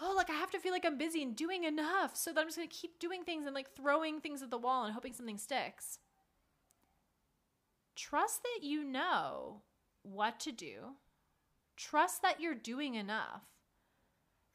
oh, 0.00 0.14
like 0.16 0.30
I 0.30 0.34
have 0.34 0.50
to 0.52 0.58
feel 0.58 0.72
like 0.72 0.84
I'm 0.84 0.98
busy 0.98 1.22
and 1.22 1.34
doing 1.34 1.64
enough 1.64 2.16
so 2.16 2.32
that 2.32 2.40
I'm 2.40 2.46
just 2.46 2.56
going 2.56 2.68
to 2.68 2.74
keep 2.74 2.98
doing 2.98 3.24
things 3.24 3.46
and 3.46 3.54
like 3.54 3.74
throwing 3.74 4.20
things 4.20 4.42
at 4.42 4.50
the 4.50 4.58
wall 4.58 4.84
and 4.84 4.94
hoping 4.94 5.12
something 5.12 5.38
sticks. 5.38 5.98
Trust 7.96 8.42
that 8.42 8.64
you 8.64 8.84
know 8.84 9.62
what 10.02 10.38
to 10.40 10.52
do. 10.52 10.94
Trust 11.76 12.22
that 12.22 12.40
you're 12.40 12.54
doing 12.54 12.94
enough. 12.94 13.42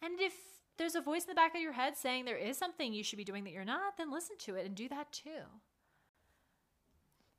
And 0.01 0.19
if 0.19 0.33
there's 0.77 0.95
a 0.95 1.01
voice 1.01 1.23
in 1.23 1.29
the 1.29 1.35
back 1.35 1.55
of 1.55 1.61
your 1.61 1.73
head 1.73 1.97
saying 1.97 2.25
there 2.25 2.37
is 2.37 2.57
something 2.57 2.93
you 2.93 3.03
should 3.03 3.17
be 3.17 3.23
doing 3.23 3.43
that 3.43 3.53
you're 3.53 3.65
not, 3.65 3.97
then 3.97 4.11
listen 4.11 4.37
to 4.39 4.55
it 4.55 4.65
and 4.65 4.75
do 4.75 4.89
that 4.89 5.11
too. 5.11 5.43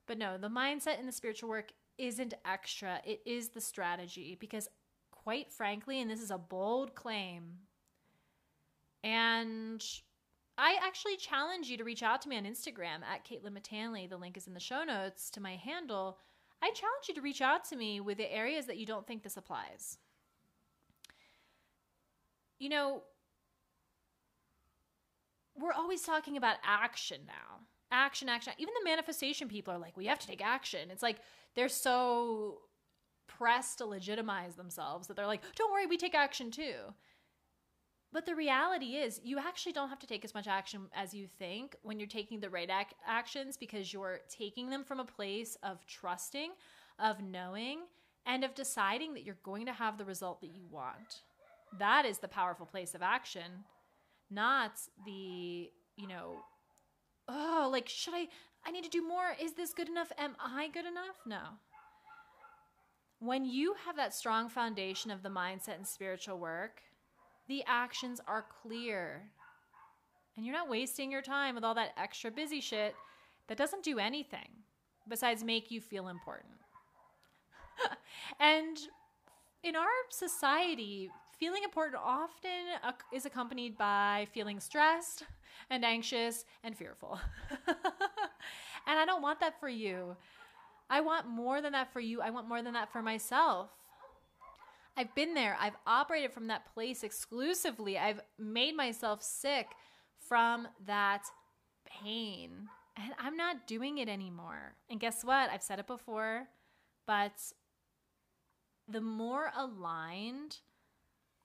But 0.07 0.19
no, 0.19 0.37
the 0.39 0.49
mindset 0.49 1.01
in 1.01 1.07
the 1.07 1.13
spiritual 1.13 1.49
work 1.49 1.73
isn't 1.99 2.35
extra, 2.45 3.01
it 3.05 3.21
is 3.25 3.49
the 3.51 3.61
strategy. 3.61 4.37
Because, 4.39 4.69
quite 5.11 5.53
frankly, 5.53 6.01
and 6.01 6.11
this 6.11 6.21
is 6.21 6.31
a 6.31 6.39
bold 6.39 6.95
claim, 6.95 7.59
and 9.03 9.85
I 10.57 10.77
actually 10.81 11.17
challenge 11.17 11.69
you 11.69 11.77
to 11.77 11.85
reach 11.85 12.03
out 12.03 12.23
to 12.23 12.29
me 12.29 12.37
on 12.37 12.45
Instagram 12.45 13.03
at 13.03 13.25
Caitlin 13.25 13.59
Matanley. 13.59 14.09
The 14.09 14.17
link 14.17 14.37
is 14.37 14.47
in 14.47 14.55
the 14.55 14.61
show 14.61 14.85
notes 14.85 15.31
to 15.31 15.41
my 15.41 15.57
handle. 15.57 16.19
I 16.63 16.71
challenge 16.71 17.09
you 17.09 17.15
to 17.15 17.21
reach 17.21 17.43
out 17.43 17.65
to 17.67 17.77
me 17.77 18.01
with 18.01 18.19
the 18.19 18.33
areas 18.33 18.67
that 18.67 18.79
you 18.79 18.87
don't 18.87 19.07
think 19.07 19.23
this 19.23 19.37
applies. 19.37 19.99
You 22.59 22.69
know, 22.69 23.03
we're 25.59 25.73
always 25.73 26.03
talking 26.03 26.37
about 26.37 26.57
action 26.65 27.19
now. 27.27 27.61
Action, 27.91 28.29
action. 28.29 28.53
Even 28.59 28.75
the 28.81 28.89
manifestation 28.89 29.49
people 29.49 29.75
are 29.75 29.79
like, 29.79 29.97
we 29.97 30.07
have 30.07 30.19
to 30.21 30.27
take 30.27 30.45
action. 30.45 30.91
It's 30.91 31.03
like 31.03 31.19
they're 31.55 31.69
so 31.69 32.59
pressed 33.27 33.79
to 33.79 33.87
legitimize 33.87 34.55
themselves 34.55 35.07
that 35.07 35.17
they're 35.17 35.27
like, 35.27 35.43
don't 35.57 35.73
worry, 35.73 35.87
we 35.87 35.97
take 35.97 36.15
action 36.15 36.51
too. 36.51 36.95
But 38.13 38.27
the 38.27 38.37
reality 38.37 38.95
is, 38.95 39.21
you 39.25 39.39
actually 39.39 39.73
don't 39.73 39.89
have 39.89 39.99
to 39.99 40.07
take 40.07 40.25
as 40.25 40.35
much 40.35 40.47
action 40.47 40.83
as 40.95 41.13
you 41.13 41.27
think 41.27 41.75
when 41.83 41.99
you're 41.99 42.07
taking 42.07 42.39
the 42.39 42.51
right 42.51 42.71
ac- 42.71 42.95
actions 43.05 43.57
because 43.57 43.93
you're 43.93 44.21
taking 44.29 44.71
them 44.71 44.85
from 44.85 45.01
a 45.01 45.05
place 45.05 45.57
of 45.65 45.85
trusting, 45.87 46.53
of 47.01 47.21
knowing, 47.21 47.81
and 48.25 48.45
of 48.45 48.55
deciding 48.55 49.15
that 49.15 49.25
you're 49.25 49.37
going 49.43 49.67
to 49.67 49.73
have 49.73 49.99
the 49.99 50.05
result 50.05 50.41
that 50.43 50.55
you 50.55 50.63
want. 50.71 51.23
That 51.77 52.07
is 52.07 52.19
the 52.19 52.29
powerful 52.29 52.67
place 52.67 52.95
of 52.95 53.03
action 53.03 53.65
not 54.31 54.73
the, 55.05 55.71
you 55.97 56.09
know, 56.09 56.37
oh, 57.29 57.69
like, 57.71 57.89
should 57.89 58.15
I, 58.15 58.29
I 58.67 58.71
need 58.71 58.85
to 58.85 58.91
do 58.91 59.07
more. 59.07 59.37
Is 59.41 59.53
this 59.53 59.75
good 59.75 59.89
enough? 59.89 60.11
Am 60.19 60.37
I 60.41 60.69
good 60.69 60.87
enough? 60.87 61.17
No. 61.27 61.41
When 63.19 63.45
you 63.45 63.75
have 63.87 63.97
that 63.97 64.15
strong 64.15 64.49
foundation 64.49 65.11
of 65.11 65.23
the 65.23 65.29
mindset 65.29 65.77
and 65.77 65.87
spiritual 65.87 66.39
work, 66.39 66.83
the 67.49 67.63
actions 67.67 68.21
are 68.27 68.45
clear. 68.63 69.29
And 70.37 70.45
you're 70.45 70.55
not 70.55 70.69
wasting 70.69 71.11
your 71.11 71.23
time 71.23 71.55
with 71.55 71.65
all 71.65 71.75
that 71.75 71.93
extra 71.97 72.31
busy 72.31 72.61
shit 72.61 72.95
that 73.49 73.59
doesn't 73.59 73.85
do 73.85 73.99
anything 73.99 74.49
besides 75.09 75.45
make 75.45 75.71
you 75.71 75.81
feel 75.81 76.09
important. 76.09 76.55
and 78.41 78.79
in 79.63 79.77
our 79.77 79.87
society, 80.11 81.11
feeling 81.39 81.65
important 81.65 82.01
often 82.03 82.51
is 83.13 83.27
accompanied 83.27 83.77
by 83.77 84.27
feeling 84.33 84.61
stressed 84.61 85.25
and 85.71 85.85
anxious 85.85 86.45
and 86.63 86.77
fearful. 86.77 87.19
and 87.67 88.99
I 88.99 89.05
don't 89.05 89.23
want 89.23 89.41
that 89.41 89.59
for 89.61 89.69
you. 89.69 90.17
I 90.91 91.01
want 91.01 91.27
more 91.27 91.61
than 91.61 91.73
that 91.73 91.93
for 91.93 92.01
you. 92.01 92.21
I 92.21 92.31
want 92.31 92.49
more 92.49 92.63
than 92.63 92.75
that 92.75 92.93
for 92.93 93.03
myself. 93.03 93.71
I've 94.97 95.15
been 95.15 95.35
there. 95.35 95.57
I've 95.61 95.77
operated 95.87 96.33
from 96.33 96.47
that 96.49 96.73
place 96.73 97.03
exclusively. 97.03 97.99
I've 97.99 98.21
made 98.39 98.77
myself 98.77 99.23
sick 99.23 99.69
from 100.29 100.69
that 100.87 101.25
pain. 101.85 102.69
And 102.97 103.13
I'm 103.19 103.37
not 103.37 103.67
doing 103.67 103.99
it 103.99 104.09
anymore. 104.09 104.75
And 104.89 105.01
guess 105.01 105.25
what? 105.25 105.51
I've 105.51 105.63
said 105.63 105.81
it 105.81 105.87
before, 105.87 106.47
but 107.07 107.33
the 108.87 109.01
more 109.01 109.51
aligned 109.57 110.59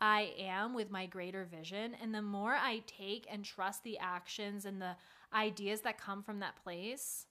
I 0.01 0.33
am 0.39 0.73
with 0.73 0.89
my 0.89 1.05
greater 1.05 1.43
vision, 1.43 1.95
and 2.01 2.15
the 2.15 2.21
more 2.21 2.53
I 2.53 2.83
take 2.87 3.27
and 3.29 3.43
trust 3.43 3.83
the 3.83 3.97
actions 3.99 4.65
and 4.65 4.81
the 4.81 4.95
ideas 5.33 5.81
that 5.81 5.97
come 5.97 6.23
from 6.23 6.39
that 6.39 6.61
place, 6.63 7.25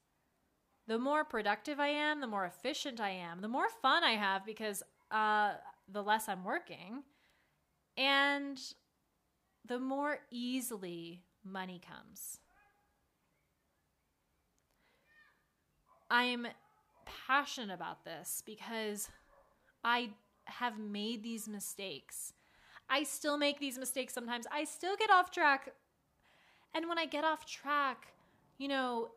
the 0.87 0.99
more 0.99 1.25
productive 1.25 1.81
I 1.81 1.89
am, 1.89 2.21
the 2.21 2.27
more 2.27 2.45
efficient 2.45 3.01
I 3.01 3.11
am, 3.11 3.41
the 3.41 3.49
more 3.49 3.69
fun 3.81 4.05
I 4.05 4.13
have 4.13 4.45
because 4.45 4.83
uh, 5.11 5.55
the 5.91 6.03
less 6.03 6.29
I'm 6.29 6.45
working, 6.45 7.05
and 7.97 8.59
the 9.67 9.79
more 9.79 10.19
easily 10.31 11.23
money 11.45 11.81
comes. 11.87 12.39
I'm 16.11 16.47
passionate 17.27 17.75
about 17.75 18.05
this 18.05 18.43
because 18.45 19.09
I 19.85 20.11
have 20.45 20.79
made 20.79 21.23
these 21.23 21.49
mistakes 21.49 22.33
I 22.91 23.03
still 23.03 23.37
make 23.37 23.61
these 23.61 23.79
mistakes 23.79 24.15
sometimes. 24.15 24.47
I 24.51 24.65
still 24.65 24.97
get 24.97 25.11
off 25.11 25.31
track. 25.31 25.73
And 26.75 26.89
when 26.89 26.99
I 26.99 27.07
get 27.07 27.25
off 27.25 27.47
track, 27.47 28.13
you 28.59 28.69
know, 28.69 29.11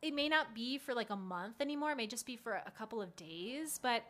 it 0.00 0.14
may 0.14 0.28
not 0.28 0.54
be 0.54 0.78
for 0.78 0.94
like 0.94 1.10
a 1.10 1.16
month 1.16 1.60
anymore. 1.60 1.92
It 1.92 1.96
may 1.96 2.06
just 2.06 2.26
be 2.26 2.36
for 2.36 2.54
a 2.54 2.70
couple 2.76 3.00
of 3.00 3.14
days. 3.14 3.78
But 3.80 4.02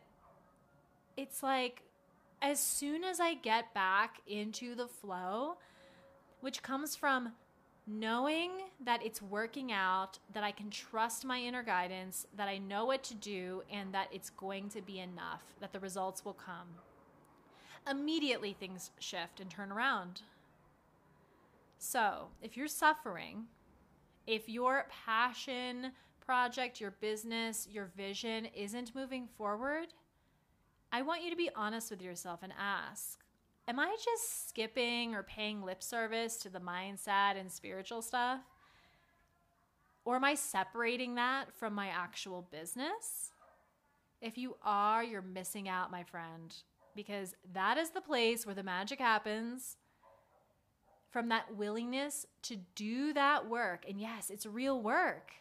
it's 1.17 1.43
like 1.43 1.83
as 2.41 2.59
soon 2.59 3.05
as 3.05 3.21
I 3.21 3.35
get 3.35 3.75
back 3.75 4.21
into 4.27 4.75
the 4.75 4.89
flow, 4.89 5.57
which 6.41 6.63
comes 6.63 6.97
from 6.97 7.33
knowing 7.87 8.51
that 8.85 9.05
it's 9.05 9.21
working 9.21 9.73
out, 9.73 10.19
that 10.33 10.45
I 10.45 10.53
can 10.53 10.71
trust 10.71 11.25
my 11.25 11.39
inner 11.39 11.63
guidance, 11.63 12.27
that 12.37 12.49
I 12.49 12.59
know 12.59 12.85
what 12.85 13.03
to 13.05 13.15
do, 13.15 13.63
and 13.71 13.93
that 13.93 14.09
it's 14.13 14.31
going 14.31 14.69
to 14.71 14.81
be 14.81 15.01
enough, 15.01 15.43
that 15.61 15.73
the 15.73 15.81
results 15.81 16.25
will 16.25 16.35
come 16.35 16.69
immediately 17.89 18.53
things 18.53 18.91
shift 18.99 19.41
and 19.41 19.51
turn 19.51 19.73
around. 19.73 20.23
So, 21.79 22.29
if 22.41 22.57
you're 22.57 22.69
suffering, 22.69 23.45
if 24.27 24.49
your 24.49 24.87
passion 25.05 25.93
project, 26.25 26.81
your 26.81 26.93
business, 26.93 27.67
your 27.71 27.87
vision 27.97 28.47
isn't 28.55 28.95
moving 28.95 29.27
forward, 29.27 29.89
I 30.93 31.03
want 31.03 31.25
you 31.25 31.31
to 31.31 31.37
be 31.37 31.51
honest 31.57 31.91
with 31.91 32.03
yourself 32.03 32.41
and 32.43 32.53
ask 32.59 33.19
Am 33.69 33.79
I 33.79 33.97
just 34.05 34.49
skipping 34.49 35.15
or 35.15 35.23
paying 35.23 35.63
lip 35.63 35.83
service 35.83 36.37
to 36.39 36.49
the 36.49 36.59
mindset 36.59 37.39
and 37.39 37.51
spiritual 37.51 38.03
stuff? 38.03 38.41
Or 40.05 40.17
am 40.17 40.25
I 40.25 40.35
separating 40.35 41.15
that 41.15 41.53
from 41.53 41.73
my 41.73 41.87
actual 41.87 42.47
business? 42.51 43.31
If 44.21 44.37
you 44.37 44.57
are, 44.63 45.05
you're 45.05 45.23
missing 45.23 45.69
out, 45.69 45.93
my 45.93 46.03
friend 46.03 46.55
because 46.95 47.35
that 47.53 47.79
is 47.79 47.91
the 47.91 48.01
place 48.01 48.45
where 48.45 48.55
the 48.55 48.63
magic 48.63 48.99
happens 48.99 49.77
from 51.11 51.29
that 51.29 51.57
willingness 51.57 52.27
to 52.43 52.57
do 52.75 53.13
that 53.13 53.49
work. 53.49 53.85
And 53.89 54.01
yes, 54.01 54.31
it's 54.31 54.47
real 54.47 54.81
work. 54.81 55.33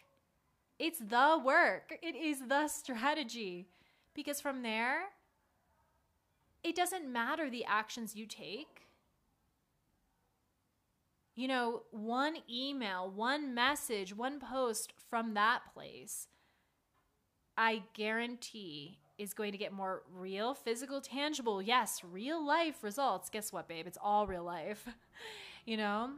It's 0.78 0.98
the 0.98 1.40
work. 1.42 1.94
It 2.02 2.14
is 2.14 2.48
the 2.48 2.68
strategy. 2.68 3.68
Because 4.14 4.40
from 4.40 4.62
there, 4.62 5.04
it 6.62 6.76
doesn't 6.76 7.10
matter 7.10 7.48
the 7.48 7.64
actions 7.64 8.14
you 8.14 8.26
take. 8.26 8.86
You 11.34 11.48
know, 11.48 11.82
one 11.90 12.36
email, 12.50 13.10
one 13.10 13.54
message, 13.54 14.14
one 14.14 14.38
post 14.38 14.92
from 15.08 15.32
that 15.32 15.62
place, 15.72 16.28
I 17.56 17.82
guarantee 17.94 18.98
is 19.18 19.34
going 19.34 19.52
to 19.52 19.58
get 19.58 19.72
more 19.72 20.02
real, 20.12 20.54
physical, 20.54 21.00
tangible. 21.00 21.62
Yes, 21.62 22.02
real 22.10 22.44
life 22.44 22.82
results. 22.82 23.28
Guess 23.28 23.52
what, 23.52 23.68
babe? 23.68 23.86
It's 23.86 23.98
all 24.02 24.26
real 24.26 24.44
life. 24.44 24.86
you 25.66 25.76
know? 25.76 26.10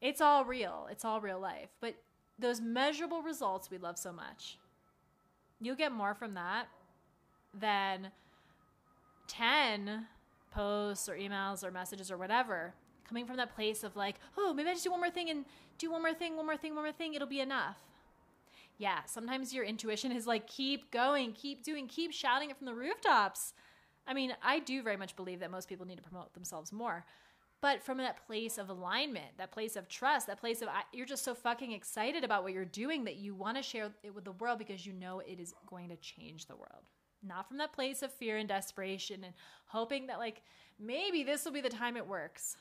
It's 0.00 0.20
all 0.20 0.44
real. 0.44 0.88
It's 0.90 1.04
all 1.04 1.20
real 1.20 1.40
life. 1.40 1.70
But 1.80 1.94
those 2.38 2.60
measurable 2.60 3.22
results 3.22 3.70
we 3.70 3.78
love 3.78 3.98
so 3.98 4.12
much. 4.12 4.58
You'll 5.60 5.76
get 5.76 5.92
more 5.92 6.14
from 6.14 6.34
that 6.34 6.66
than 7.54 8.10
10 9.28 10.06
posts 10.50 11.08
or 11.08 11.14
emails 11.14 11.64
or 11.64 11.70
messages 11.70 12.10
or 12.10 12.18
whatever, 12.18 12.74
coming 13.08 13.26
from 13.26 13.36
that 13.36 13.54
place 13.54 13.84
of 13.84 13.96
like, 13.96 14.16
oh, 14.36 14.52
maybe 14.52 14.68
I 14.68 14.72
just 14.72 14.84
do 14.84 14.90
one 14.90 15.00
more 15.00 15.10
thing 15.10 15.30
and 15.30 15.44
do 15.78 15.90
one 15.90 16.02
more 16.02 16.14
thing, 16.14 16.36
one 16.36 16.46
more 16.46 16.56
thing, 16.56 16.74
one 16.74 16.84
more 16.84 16.92
thing, 16.92 17.14
it'll 17.14 17.28
be 17.28 17.40
enough. 17.40 17.78
Yeah, 18.78 19.00
sometimes 19.06 19.54
your 19.54 19.64
intuition 19.64 20.12
is 20.12 20.26
like, 20.26 20.46
keep 20.46 20.90
going, 20.90 21.32
keep 21.32 21.64
doing, 21.64 21.88
keep 21.88 22.12
shouting 22.12 22.50
it 22.50 22.56
from 22.56 22.66
the 22.66 22.74
rooftops. 22.74 23.54
I 24.06 24.14
mean, 24.14 24.34
I 24.42 24.58
do 24.58 24.82
very 24.82 24.96
much 24.96 25.16
believe 25.16 25.40
that 25.40 25.50
most 25.50 25.68
people 25.68 25.86
need 25.86 25.96
to 25.96 26.02
promote 26.02 26.34
themselves 26.34 26.72
more. 26.72 27.04
But 27.62 27.82
from 27.82 27.98
that 27.98 28.26
place 28.26 28.58
of 28.58 28.68
alignment, 28.68 29.38
that 29.38 29.50
place 29.50 29.76
of 29.76 29.88
trust, 29.88 30.26
that 30.26 30.40
place 30.40 30.60
of 30.60 30.68
you're 30.92 31.06
just 31.06 31.24
so 31.24 31.34
fucking 31.34 31.72
excited 31.72 32.22
about 32.22 32.42
what 32.42 32.52
you're 32.52 32.66
doing 32.66 33.04
that 33.04 33.16
you 33.16 33.34
want 33.34 33.56
to 33.56 33.62
share 33.62 33.90
it 34.02 34.14
with 34.14 34.24
the 34.24 34.32
world 34.32 34.58
because 34.58 34.86
you 34.86 34.92
know 34.92 35.20
it 35.20 35.40
is 35.40 35.54
going 35.66 35.88
to 35.88 35.96
change 35.96 36.46
the 36.46 36.54
world. 36.54 36.84
Not 37.22 37.48
from 37.48 37.56
that 37.56 37.72
place 37.72 38.02
of 38.02 38.12
fear 38.12 38.36
and 38.36 38.48
desperation 38.48 39.24
and 39.24 39.32
hoping 39.66 40.06
that, 40.08 40.18
like, 40.18 40.42
maybe 40.78 41.24
this 41.24 41.44
will 41.44 41.52
be 41.52 41.62
the 41.62 41.70
time 41.70 41.96
it 41.96 42.06
works. 42.06 42.56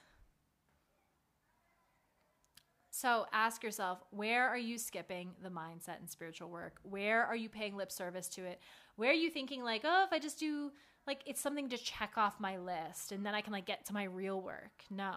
So 2.95 3.25
ask 3.33 3.61
yourself, 3.61 4.01
where 4.11 4.47
are 4.47 4.57
you 4.57 4.77
skipping 4.77 5.31
the 5.43 5.49
mindset 5.49 5.99
and 5.99 6.09
spiritual 6.09 6.49
work? 6.49 6.77
Where 6.83 7.25
are 7.25 7.35
you 7.35 7.49
paying 7.49 7.75
lip 7.75 7.91
service 7.91 8.29
to 8.29 8.45
it? 8.45 8.61
Where 8.95 9.09
are 9.09 9.13
you 9.13 9.29
thinking 9.29 9.65
like, 9.65 9.81
oh, 9.83 10.05
if 10.07 10.13
I 10.13 10.19
just 10.19 10.39
do 10.39 10.71
like 11.05 11.19
it's 11.25 11.41
something 11.41 11.67
to 11.67 11.77
check 11.77 12.13
off 12.15 12.39
my 12.39 12.55
list 12.55 13.11
and 13.11 13.25
then 13.25 13.35
I 13.35 13.41
can 13.41 13.51
like 13.51 13.65
get 13.65 13.83
to 13.87 13.93
my 13.93 14.05
real 14.05 14.39
work? 14.39 14.83
No. 14.89 15.11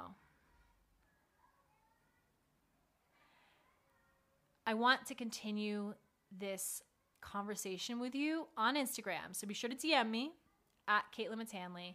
I 4.66 4.74
want 4.74 5.06
to 5.06 5.14
continue 5.14 5.94
this 6.36 6.82
conversation 7.20 8.00
with 8.00 8.16
you 8.16 8.48
on 8.56 8.74
Instagram. 8.74 9.30
So 9.30 9.46
be 9.46 9.54
sure 9.54 9.70
to 9.70 9.76
DM 9.76 10.10
me 10.10 10.32
at 10.88 11.04
Caitlin 11.16 11.40
Matanley. 11.40 11.94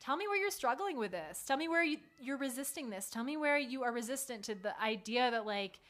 Tell 0.00 0.16
me 0.16 0.28
where 0.28 0.36
you're 0.36 0.50
struggling 0.50 0.96
with 0.96 1.10
this. 1.10 1.42
Tell 1.46 1.56
me 1.56 1.68
where 1.68 1.82
you, 1.82 1.98
you're 2.20 2.36
resisting 2.36 2.90
this. 2.90 3.10
Tell 3.10 3.24
me 3.24 3.36
where 3.36 3.58
you 3.58 3.82
are 3.82 3.92
resistant 3.92 4.44
to 4.44 4.54
the 4.54 4.80
idea 4.80 5.30
that, 5.30 5.44
like, 5.44 5.80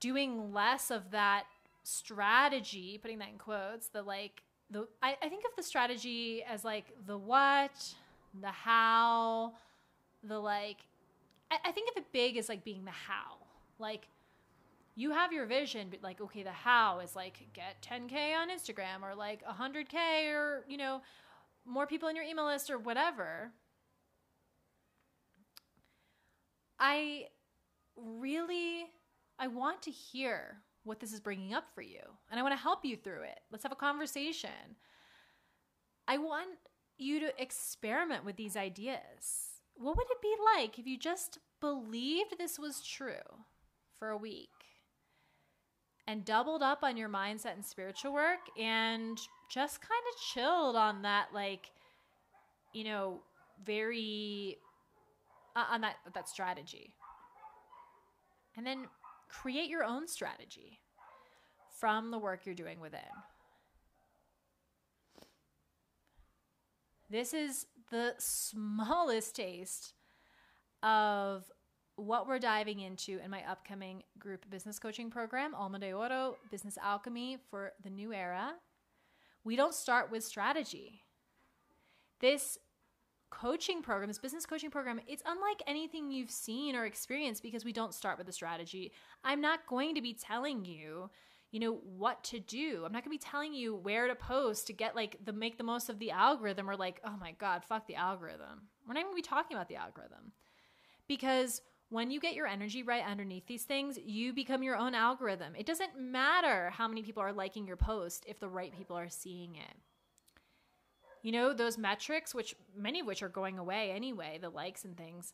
doing 0.00 0.52
less 0.52 0.90
of 0.90 1.10
that 1.12 1.44
strategy, 1.82 2.98
putting 3.00 3.18
that 3.18 3.28
in 3.28 3.38
quotes, 3.38 3.88
the 3.88 4.02
like, 4.02 4.42
the, 4.70 4.88
I, 5.02 5.16
I 5.22 5.28
think 5.28 5.44
of 5.44 5.54
the 5.56 5.62
strategy 5.62 6.42
as 6.42 6.64
like 6.64 6.86
the 7.06 7.16
what, 7.16 7.94
the 8.40 8.48
how, 8.48 9.52
the 10.24 10.38
like, 10.38 10.78
I, 11.50 11.58
I 11.66 11.72
think 11.72 11.90
of 11.90 11.96
it 11.96 12.12
big 12.12 12.36
as 12.36 12.48
like 12.48 12.64
being 12.64 12.84
the 12.84 12.90
how. 12.90 13.36
Like, 13.78 14.08
you 14.96 15.10
have 15.12 15.32
your 15.32 15.44
vision, 15.44 15.88
but 15.90 16.02
like, 16.02 16.20
okay, 16.20 16.42
the 16.42 16.50
how 16.50 17.00
is 17.00 17.14
like 17.14 17.46
get 17.52 17.80
10K 17.82 18.34
on 18.34 18.48
Instagram 18.50 19.02
or 19.02 19.14
like 19.14 19.44
100K 19.44 20.32
or, 20.32 20.64
you 20.66 20.78
know, 20.78 21.02
more 21.66 21.86
people 21.86 22.08
in 22.08 22.16
your 22.16 22.24
email 22.24 22.46
list 22.46 22.70
or 22.70 22.78
whatever. 22.78 23.52
I 26.78 27.26
really 27.96 28.86
I 29.38 29.48
want 29.48 29.82
to 29.82 29.90
hear 29.90 30.58
what 30.84 31.00
this 31.00 31.12
is 31.12 31.20
bringing 31.20 31.52
up 31.52 31.64
for 31.74 31.82
you 31.82 32.00
and 32.30 32.38
I 32.38 32.42
want 32.42 32.54
to 32.54 32.62
help 32.62 32.84
you 32.84 32.96
through 32.96 33.22
it. 33.22 33.40
Let's 33.50 33.64
have 33.64 33.72
a 33.72 33.76
conversation. 33.76 34.76
I 36.06 36.18
want 36.18 36.50
you 36.98 37.20
to 37.20 37.42
experiment 37.42 38.24
with 38.24 38.36
these 38.36 38.56
ideas. 38.56 39.60
What 39.74 39.96
would 39.96 40.06
it 40.10 40.22
be 40.22 40.34
like 40.56 40.78
if 40.78 40.86
you 40.86 40.98
just 40.98 41.38
believed 41.60 42.38
this 42.38 42.58
was 42.58 42.82
true 42.82 43.14
for 43.98 44.10
a 44.10 44.16
week 44.16 44.48
and 46.06 46.24
doubled 46.24 46.62
up 46.62 46.80
on 46.82 46.96
your 46.96 47.08
mindset 47.08 47.54
and 47.54 47.64
spiritual 47.64 48.12
work 48.12 48.38
and 48.58 49.18
just 49.48 49.80
kind 49.80 50.02
of 50.12 50.20
chilled 50.32 50.76
on 50.76 51.02
that 51.02 51.28
like 51.32 51.70
you 52.72 52.84
know 52.84 53.20
very 53.64 54.58
uh, 55.54 55.64
on 55.70 55.80
that 55.80 55.96
that 56.14 56.28
strategy. 56.28 56.94
And 58.56 58.66
then 58.66 58.86
create 59.28 59.68
your 59.68 59.84
own 59.84 60.08
strategy 60.08 60.80
from 61.78 62.10
the 62.10 62.18
work 62.18 62.46
you're 62.46 62.54
doing 62.54 62.80
within. 62.80 63.00
This 67.10 67.34
is 67.34 67.66
the 67.90 68.14
smallest 68.18 69.36
taste 69.36 69.92
of 70.82 71.44
what 71.96 72.26
we're 72.26 72.38
diving 72.38 72.80
into 72.80 73.18
in 73.22 73.30
my 73.30 73.42
upcoming 73.48 74.02
group 74.18 74.48
business 74.50 74.78
coaching 74.78 75.10
program, 75.10 75.54
Alma 75.54 75.78
de 75.78 75.92
Oro 75.92 76.36
Business 76.50 76.78
Alchemy 76.82 77.38
for 77.50 77.72
the 77.82 77.90
New 77.90 78.12
Era 78.12 78.54
we 79.46 79.54
don't 79.54 79.74
start 79.74 80.10
with 80.10 80.24
strategy. 80.24 81.02
This 82.20 82.58
coaching 83.30 83.80
program, 83.80 84.08
this 84.08 84.18
business 84.18 84.44
coaching 84.44 84.70
program, 84.70 85.00
it's 85.06 85.22
unlike 85.24 85.62
anything 85.68 86.10
you've 86.10 86.30
seen 86.30 86.74
or 86.74 86.84
experienced 86.84 87.44
because 87.44 87.64
we 87.64 87.72
don't 87.72 87.94
start 87.94 88.18
with 88.18 88.28
a 88.28 88.32
strategy. 88.32 88.92
I'm 89.22 89.40
not 89.40 89.66
going 89.68 89.94
to 89.94 90.02
be 90.02 90.14
telling 90.14 90.64
you, 90.64 91.10
you 91.52 91.60
know, 91.60 91.74
what 91.96 92.24
to 92.24 92.40
do. 92.40 92.82
I'm 92.84 92.92
not 92.92 93.04
going 93.04 93.16
to 93.16 93.24
be 93.24 93.30
telling 93.30 93.54
you 93.54 93.76
where 93.76 94.08
to 94.08 94.16
post 94.16 94.66
to 94.66 94.72
get 94.72 94.96
like 94.96 95.16
the 95.24 95.32
make 95.32 95.58
the 95.58 95.64
most 95.64 95.88
of 95.88 96.00
the 96.00 96.10
algorithm 96.10 96.68
or 96.68 96.76
like, 96.76 97.00
oh 97.04 97.16
my 97.20 97.32
god, 97.38 97.64
fuck 97.64 97.86
the 97.86 97.94
algorithm. 97.94 98.62
We're 98.86 98.94
not 98.94 99.00
even 99.00 99.12
going 99.12 99.22
to 99.22 99.28
be 99.28 99.34
talking 99.34 99.56
about 99.56 99.68
the 99.68 99.76
algorithm. 99.76 100.32
Because 101.06 101.62
when 101.88 102.10
you 102.10 102.18
get 102.20 102.34
your 102.34 102.46
energy 102.46 102.82
right 102.82 103.04
underneath 103.04 103.46
these 103.46 103.64
things, 103.64 103.98
you 104.04 104.32
become 104.32 104.62
your 104.62 104.76
own 104.76 104.94
algorithm. 104.94 105.54
It 105.56 105.66
doesn't 105.66 105.98
matter 105.98 106.70
how 106.70 106.88
many 106.88 107.02
people 107.02 107.22
are 107.22 107.32
liking 107.32 107.66
your 107.66 107.76
post 107.76 108.24
if 108.26 108.40
the 108.40 108.48
right 108.48 108.76
people 108.76 108.96
are 108.96 109.08
seeing 109.08 109.54
it. 109.54 109.76
You 111.22 111.32
know, 111.32 111.52
those 111.52 111.78
metrics, 111.78 112.34
which 112.34 112.54
many 112.76 113.00
of 113.00 113.06
which 113.06 113.22
are 113.22 113.28
going 113.28 113.58
away 113.58 113.92
anyway, 113.92 114.38
the 114.40 114.48
likes 114.48 114.84
and 114.84 114.96
things, 114.96 115.32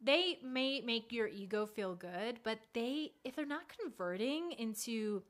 they 0.00 0.38
may 0.44 0.80
make 0.80 1.12
your 1.12 1.28
ego 1.28 1.66
feel 1.66 1.94
good, 1.94 2.40
but 2.42 2.58
they, 2.72 3.12
if 3.24 3.36
they're 3.36 3.46
not 3.46 3.72
converting 3.80 4.52
into 4.52 5.22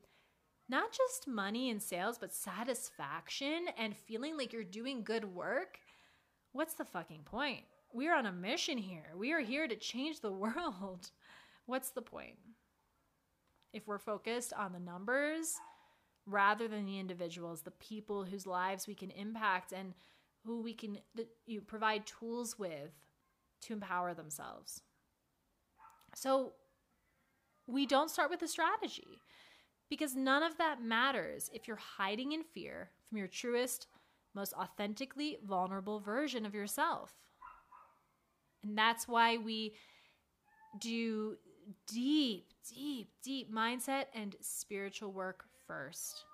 not 0.67 0.91
just 0.91 1.27
money 1.27 1.69
and 1.69 1.81
sales, 1.81 2.17
but 2.17 2.33
satisfaction 2.33 3.67
and 3.77 3.95
feeling 3.95 4.35
like 4.35 4.51
you're 4.51 4.63
doing 4.63 5.03
good 5.03 5.25
work, 5.25 5.79
what's 6.51 6.73
the 6.73 6.85
fucking 6.85 7.21
point? 7.23 7.63
We're 7.95 8.13
on 8.13 8.25
a 8.25 8.31
mission 8.31 8.77
here. 8.77 9.13
We 9.15 9.31
are 9.31 9.39
here 9.39 9.67
to 9.67 9.75
change 9.75 10.19
the 10.19 10.31
world. 10.31 11.11
What's 11.65 11.91
the 11.91 12.01
point? 12.01 12.35
If 13.71 13.87
we're 13.87 13.99
focused 13.99 14.53
on 14.53 14.73
the 14.73 14.79
numbers 14.79 15.55
rather 16.25 16.67
than 16.67 16.85
the 16.85 16.99
individuals, 16.99 17.61
the 17.61 17.71
people 17.71 18.25
whose 18.25 18.45
lives 18.45 18.87
we 18.87 18.95
can 18.95 19.11
impact 19.11 19.71
and 19.71 19.93
who 20.45 20.61
we 20.61 20.73
can 20.73 20.99
you 21.45 21.61
provide 21.61 22.05
tools 22.05 22.59
with 22.59 22.91
to 23.61 23.73
empower 23.73 24.13
themselves. 24.13 24.81
So 26.13 26.53
we 27.67 27.85
don't 27.85 28.11
start 28.11 28.29
with 28.29 28.41
a 28.41 28.47
strategy 28.47 29.21
because 29.89 30.15
none 30.15 30.43
of 30.43 30.57
that 30.57 30.83
matters 30.83 31.49
if 31.53 31.67
you're 31.67 31.77
hiding 31.77 32.33
in 32.33 32.43
fear 32.43 32.91
from 33.07 33.17
your 33.17 33.27
truest, 33.27 33.87
most 34.33 34.53
authentically 34.53 35.37
vulnerable 35.43 35.99
version 35.99 36.45
of 36.45 36.53
yourself. 36.53 37.24
And 38.65 38.77
that's 38.77 39.07
why 39.07 39.37
we 39.37 39.73
do 40.79 41.37
deep, 41.87 42.47
deep, 42.73 43.09
deep 43.23 43.53
mindset 43.53 44.05
and 44.13 44.35
spiritual 44.41 45.11
work 45.11 45.45
first. 45.67 46.25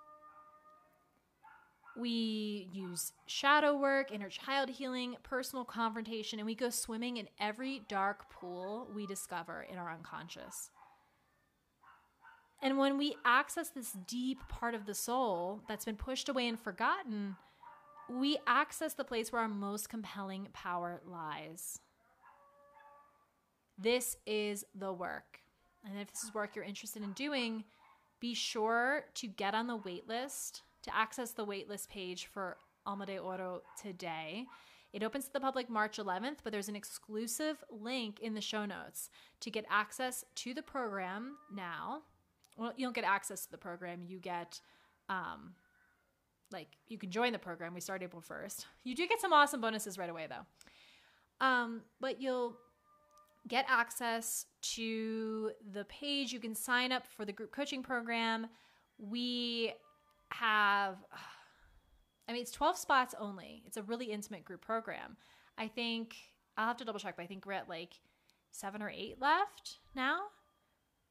We 1.97 2.69
use 2.71 3.11
shadow 3.27 3.77
work, 3.77 4.11
inner 4.13 4.29
child 4.29 4.69
healing, 4.69 5.17
personal 5.23 5.65
confrontation, 5.65 6.39
and 6.39 6.45
we 6.45 6.55
go 6.55 6.69
swimming 6.69 7.17
in 7.17 7.27
every 7.39 7.81
dark 7.89 8.31
pool 8.31 8.87
we 8.95 9.05
discover 9.05 9.65
in 9.69 9.77
our 9.77 9.91
unconscious. 9.91 10.69
And 12.63 12.77
when 12.77 12.97
we 12.97 13.15
access 13.25 13.69
this 13.69 13.91
deep 14.07 14.37
part 14.47 14.73
of 14.73 14.85
the 14.85 14.93
soul 14.93 15.63
that's 15.67 15.83
been 15.83 15.97
pushed 15.97 16.29
away 16.29 16.47
and 16.47 16.59
forgotten, 16.59 17.35
we 18.09 18.37
access 18.47 18.93
the 18.93 19.03
place 19.03 19.31
where 19.31 19.41
our 19.41 19.47
most 19.49 19.89
compelling 19.89 20.47
power 20.53 21.01
lies. 21.05 21.79
This 23.77 24.17
is 24.25 24.65
the 24.75 24.93
work. 24.93 25.39
And 25.85 25.99
if 25.99 26.11
this 26.11 26.23
is 26.23 26.33
work 26.33 26.55
you're 26.55 26.65
interested 26.65 27.03
in 27.03 27.13
doing, 27.13 27.63
be 28.19 28.33
sure 28.33 29.05
to 29.15 29.27
get 29.27 29.55
on 29.55 29.67
the 29.67 29.77
waitlist 29.77 30.61
to 30.83 30.95
access 30.95 31.31
the 31.31 31.45
waitlist 31.45 31.89
page 31.89 32.27
for 32.27 32.57
Alma 32.85 33.05
de 33.05 33.17
Oro 33.17 33.61
today. 33.81 34.45
It 34.93 35.03
opens 35.03 35.25
to 35.25 35.33
the 35.33 35.39
public 35.39 35.69
March 35.69 35.97
11th, 35.97 36.37
but 36.43 36.51
there's 36.51 36.67
an 36.67 36.75
exclusive 36.75 37.63
link 37.69 38.19
in 38.19 38.33
the 38.33 38.41
show 38.41 38.65
notes 38.65 39.09
to 39.39 39.49
get 39.49 39.65
access 39.69 40.25
to 40.35 40.53
the 40.53 40.61
program 40.61 41.37
now. 41.53 42.01
Well, 42.57 42.73
you 42.75 42.85
don't 42.85 42.95
get 42.95 43.05
access 43.05 43.45
to 43.45 43.51
the 43.51 43.57
program, 43.57 44.01
you 44.05 44.19
get 44.19 44.59
um 45.09 45.53
like 46.51 46.67
you 46.89 46.97
can 46.97 47.09
join 47.09 47.31
the 47.31 47.39
program. 47.39 47.73
We 47.73 47.79
start 47.79 48.03
April 48.03 48.21
1st. 48.21 48.65
You 48.83 48.93
do 48.93 49.07
get 49.07 49.21
some 49.21 49.31
awesome 49.31 49.61
bonuses 49.61 49.97
right 49.97 50.09
away 50.09 50.27
though. 50.27 51.45
Um, 51.45 51.81
but 51.99 52.21
you'll 52.21 52.57
get 53.47 53.65
access 53.67 54.45
to 54.61 55.51
the 55.73 55.85
page. 55.85 56.31
You 56.31 56.39
can 56.39 56.55
sign 56.55 56.91
up 56.91 57.05
for 57.07 57.25
the 57.25 57.31
group 57.31 57.51
coaching 57.51 57.83
program. 57.83 58.47
We 58.97 59.73
have, 60.31 60.95
I 62.29 62.33
mean, 62.33 62.41
it's 62.41 62.51
12 62.51 62.77
spots 62.77 63.15
only. 63.19 63.63
It's 63.65 63.77
a 63.77 63.83
really 63.83 64.11
intimate 64.11 64.45
group 64.45 64.61
program. 64.61 65.17
I 65.57 65.67
think 65.67 66.15
I'll 66.57 66.67
have 66.67 66.77
to 66.77 66.85
double 66.85 66.99
check, 66.99 67.15
but 67.17 67.23
I 67.23 67.27
think 67.27 67.45
we're 67.45 67.53
at 67.53 67.69
like 67.69 67.99
seven 68.51 68.81
or 68.81 68.89
eight 68.89 69.19
left 69.19 69.79
now. 69.95 70.19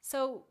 So 0.00 0.44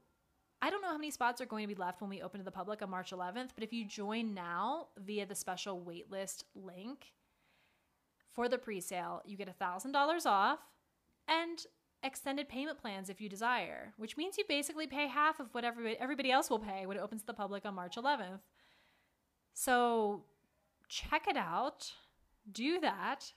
I 0.62 0.70
don't 0.70 0.82
know 0.82 0.90
how 0.90 0.98
many 0.98 1.12
spots 1.12 1.42
are 1.42 1.46
going 1.46 1.68
to 1.68 1.74
be 1.74 1.80
left 1.80 2.02
when 2.02 2.10
we 2.10 2.22
open 2.22 2.40
to 2.40 2.44
the 2.44 2.52
public 2.52 2.82
on 2.82 2.90
March 2.90 3.12
11th, 3.12 3.50
but 3.56 3.64
if 3.64 3.72
you 3.72 3.86
join 3.86 4.34
now 4.34 4.88
via 4.98 5.26
the 5.26 5.36
special 5.36 5.80
waitlist 5.80 6.44
link 6.54 7.14
for 8.34 8.50
the 8.50 8.58
pre-sale, 8.58 9.22
you 9.26 9.38
get 9.38 9.58
$1,000 9.58 10.26
off 10.26 10.60
and 11.30 11.66
extended 12.04 12.50
payment 12.50 12.80
plans 12.80 13.10
if 13.10 13.22
you 13.22 13.30
desire, 13.30 13.94
which 13.98 14.18
means 14.18 14.38
you 14.38 14.44
basically 14.48 14.88
pay 14.88 15.08
half 15.08 15.40
of 15.40 15.54
what 15.54 15.64
everybody, 15.64 16.32
else 16.32 16.50
will 16.50 16.60
pay 16.60 16.86
when 16.86 16.98
it 16.98 17.02
opens 17.02 17.22
to 17.22 17.28
the 17.28 17.34
public 17.34 17.66
on 17.66 17.76
March 17.76 17.96
11th. 17.96 18.40
So 19.54 20.24
check 20.88 21.28
it 21.28 21.38
out. 21.38 21.92
Do 22.52 22.80
that. 22.80 23.34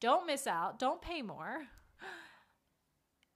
Don't 0.00 0.26
miss 0.26 0.46
out. 0.46 0.78
Don't 0.78 1.00
pay 1.00 1.22
more 1.22 1.62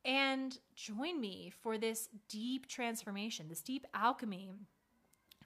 and 0.05 0.59
join 0.75 1.21
me 1.21 1.53
for 1.62 1.79
this 1.79 2.09
deep 2.29 2.67
transformation, 2.67 3.49
this 3.49 3.62
deep 3.62 3.87
alchemy 3.95 4.51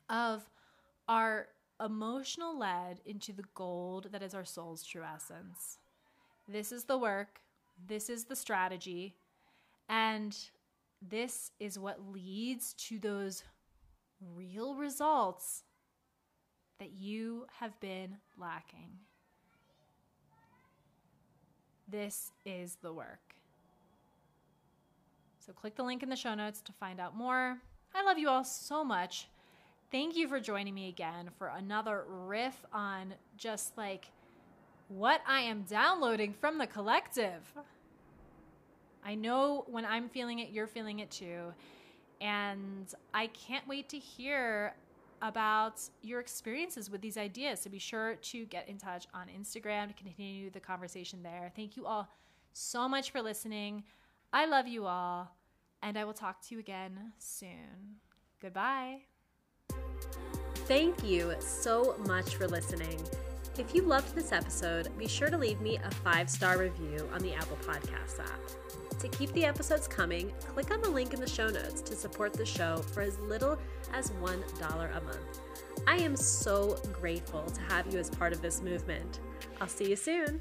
of 0.09 0.49
our 1.07 1.49
emotional 1.85 2.59
lead 2.59 3.01
into 3.07 3.33
the 3.33 3.45
gold 3.55 4.09
that 4.11 4.23
is 4.23 4.35
our 4.35 4.45
soul's 4.45 4.83
true 4.83 5.05
essence. 5.05 5.79
This 6.49 6.73
is 6.73 6.85
the 6.85 6.99
work, 6.99 7.41
this 7.87 8.09
is 8.11 8.25
the 8.25 8.37
strategy, 8.37 9.15
and 9.89 10.37
this 11.01 11.53
is 11.61 11.79
what 11.79 12.13
leads 12.13 12.75
to 12.75 12.99
those 12.99 13.45
real 14.35 14.75
results 14.75 15.63
that 16.79 16.93
you 16.93 17.47
have 17.61 17.79
been 17.81 18.17
lacking. 18.37 18.91
This 21.89 22.33
is 22.45 22.77
the 22.83 22.93
work. 22.93 23.35
So 25.39 25.53
click 25.53 25.77
the 25.77 25.83
link 25.83 26.03
in 26.03 26.11
the 26.11 26.17
show 26.17 26.35
notes 26.35 26.61
to 26.63 26.73
find 26.73 27.01
out 27.01 27.17
more. 27.17 27.59
I 27.95 28.05
love 28.05 28.19
you 28.19 28.29
all 28.29 28.45
so 28.45 28.85
much. 28.85 29.29
Thank 29.91 30.17
you 30.17 30.29
for 30.29 30.39
joining 30.39 30.75
me 30.75 30.89
again 30.91 31.31
for 31.39 31.49
another 31.49 32.05
riff 32.07 32.67
on 32.73 33.15
just 33.39 33.79
like 33.79 34.11
what 34.89 35.21
I 35.27 35.43
am 35.43 35.63
downloading 35.63 36.33
from 36.33 36.59
the 36.59 36.67
collective. 36.67 37.43
I 39.05 39.15
know 39.15 39.65
when 39.69 39.85
I'm 39.85 40.09
feeling 40.09 40.39
it, 40.41 40.51
you're 40.51 40.67
feeling 40.67 40.99
it 40.99 41.11
too. 41.11 41.53
And 42.21 42.93
I 43.15 43.29
can't 43.29 43.67
wait 43.69 43.89
to 43.91 43.99
hear 43.99 44.75
about 45.23 45.81
your 46.03 46.21
experiences 46.21 46.91
with 46.91 47.01
these 47.01 47.17
ideas. 47.17 47.61
So 47.61 47.71
be 47.71 47.79
sure 47.79 48.17
to 48.17 48.45
get 48.47 48.69
in 48.69 48.79
touch 48.79 49.07
on 49.15 49.27
Instagram 49.29 49.89
to 49.89 49.95
continue 49.95 50.51
the 50.51 50.61
conversation 50.61 51.23
there. 51.23 51.53
Thank 51.55 51.77
you 51.77 51.87
all 51.87 52.09
so 52.53 52.89
much 52.89 53.11
for 53.11 53.23
listening. 53.23 53.85
I 54.33 54.47
love 54.47 54.67
you 54.67 54.87
all 54.87 55.35
and 55.83 55.99
I 55.99 56.05
will 56.05 56.13
talk 56.13 56.41
to 56.49 56.55
you 56.55 56.61
again 56.61 57.13
soon. 57.19 58.01
Goodbye. 58.41 59.03
Thank 60.67 61.03
you 61.05 61.35
so 61.41 61.97
much 62.07 62.37
for 62.37 62.47
listening. 62.47 63.01
If 63.59 63.75
you 63.75 63.83
loved 63.83 64.15
this 64.15 64.31
episode, 64.31 64.97
be 64.97 65.09
sure 65.09 65.31
to 65.31 65.37
leave 65.37 65.61
me 65.61 65.79
a 65.79 65.91
five 65.91 66.31
star 66.31 66.59
review 66.59 67.09
on 67.13 67.21
the 67.21 67.35
Apple 67.35 67.59
Podcasts 67.67 68.21
app. 68.21 68.41
To 69.01 69.09
keep 69.09 69.33
the 69.33 69.45
episodes 69.45 69.89
coming, 69.89 70.33
click 70.47 70.71
on 70.71 70.81
the 70.81 70.89
link 70.89 71.13
in 71.13 71.19
the 71.21 71.29
show 71.29 71.49
notes 71.49 71.81
to 71.83 71.97
support 71.97 72.33
the 72.33 72.47
show 72.47 72.77
for 72.77 73.01
as 73.01 73.19
little 73.19 73.59
as 73.93 74.11
$1 74.13 74.97
a 74.97 75.01
month. 75.01 75.41
I 75.89 75.97
am 75.97 76.15
so 76.15 76.81
grateful 76.93 77.43
to 77.43 77.61
have 77.63 77.93
you 77.93 77.99
as 77.99 78.11
part 78.11 78.33
of 78.33 78.41
this 78.43 78.63
movement. 78.63 79.19
I'll 79.61 79.67
see 79.67 79.91
you 79.91 79.97
soon. 79.97 80.41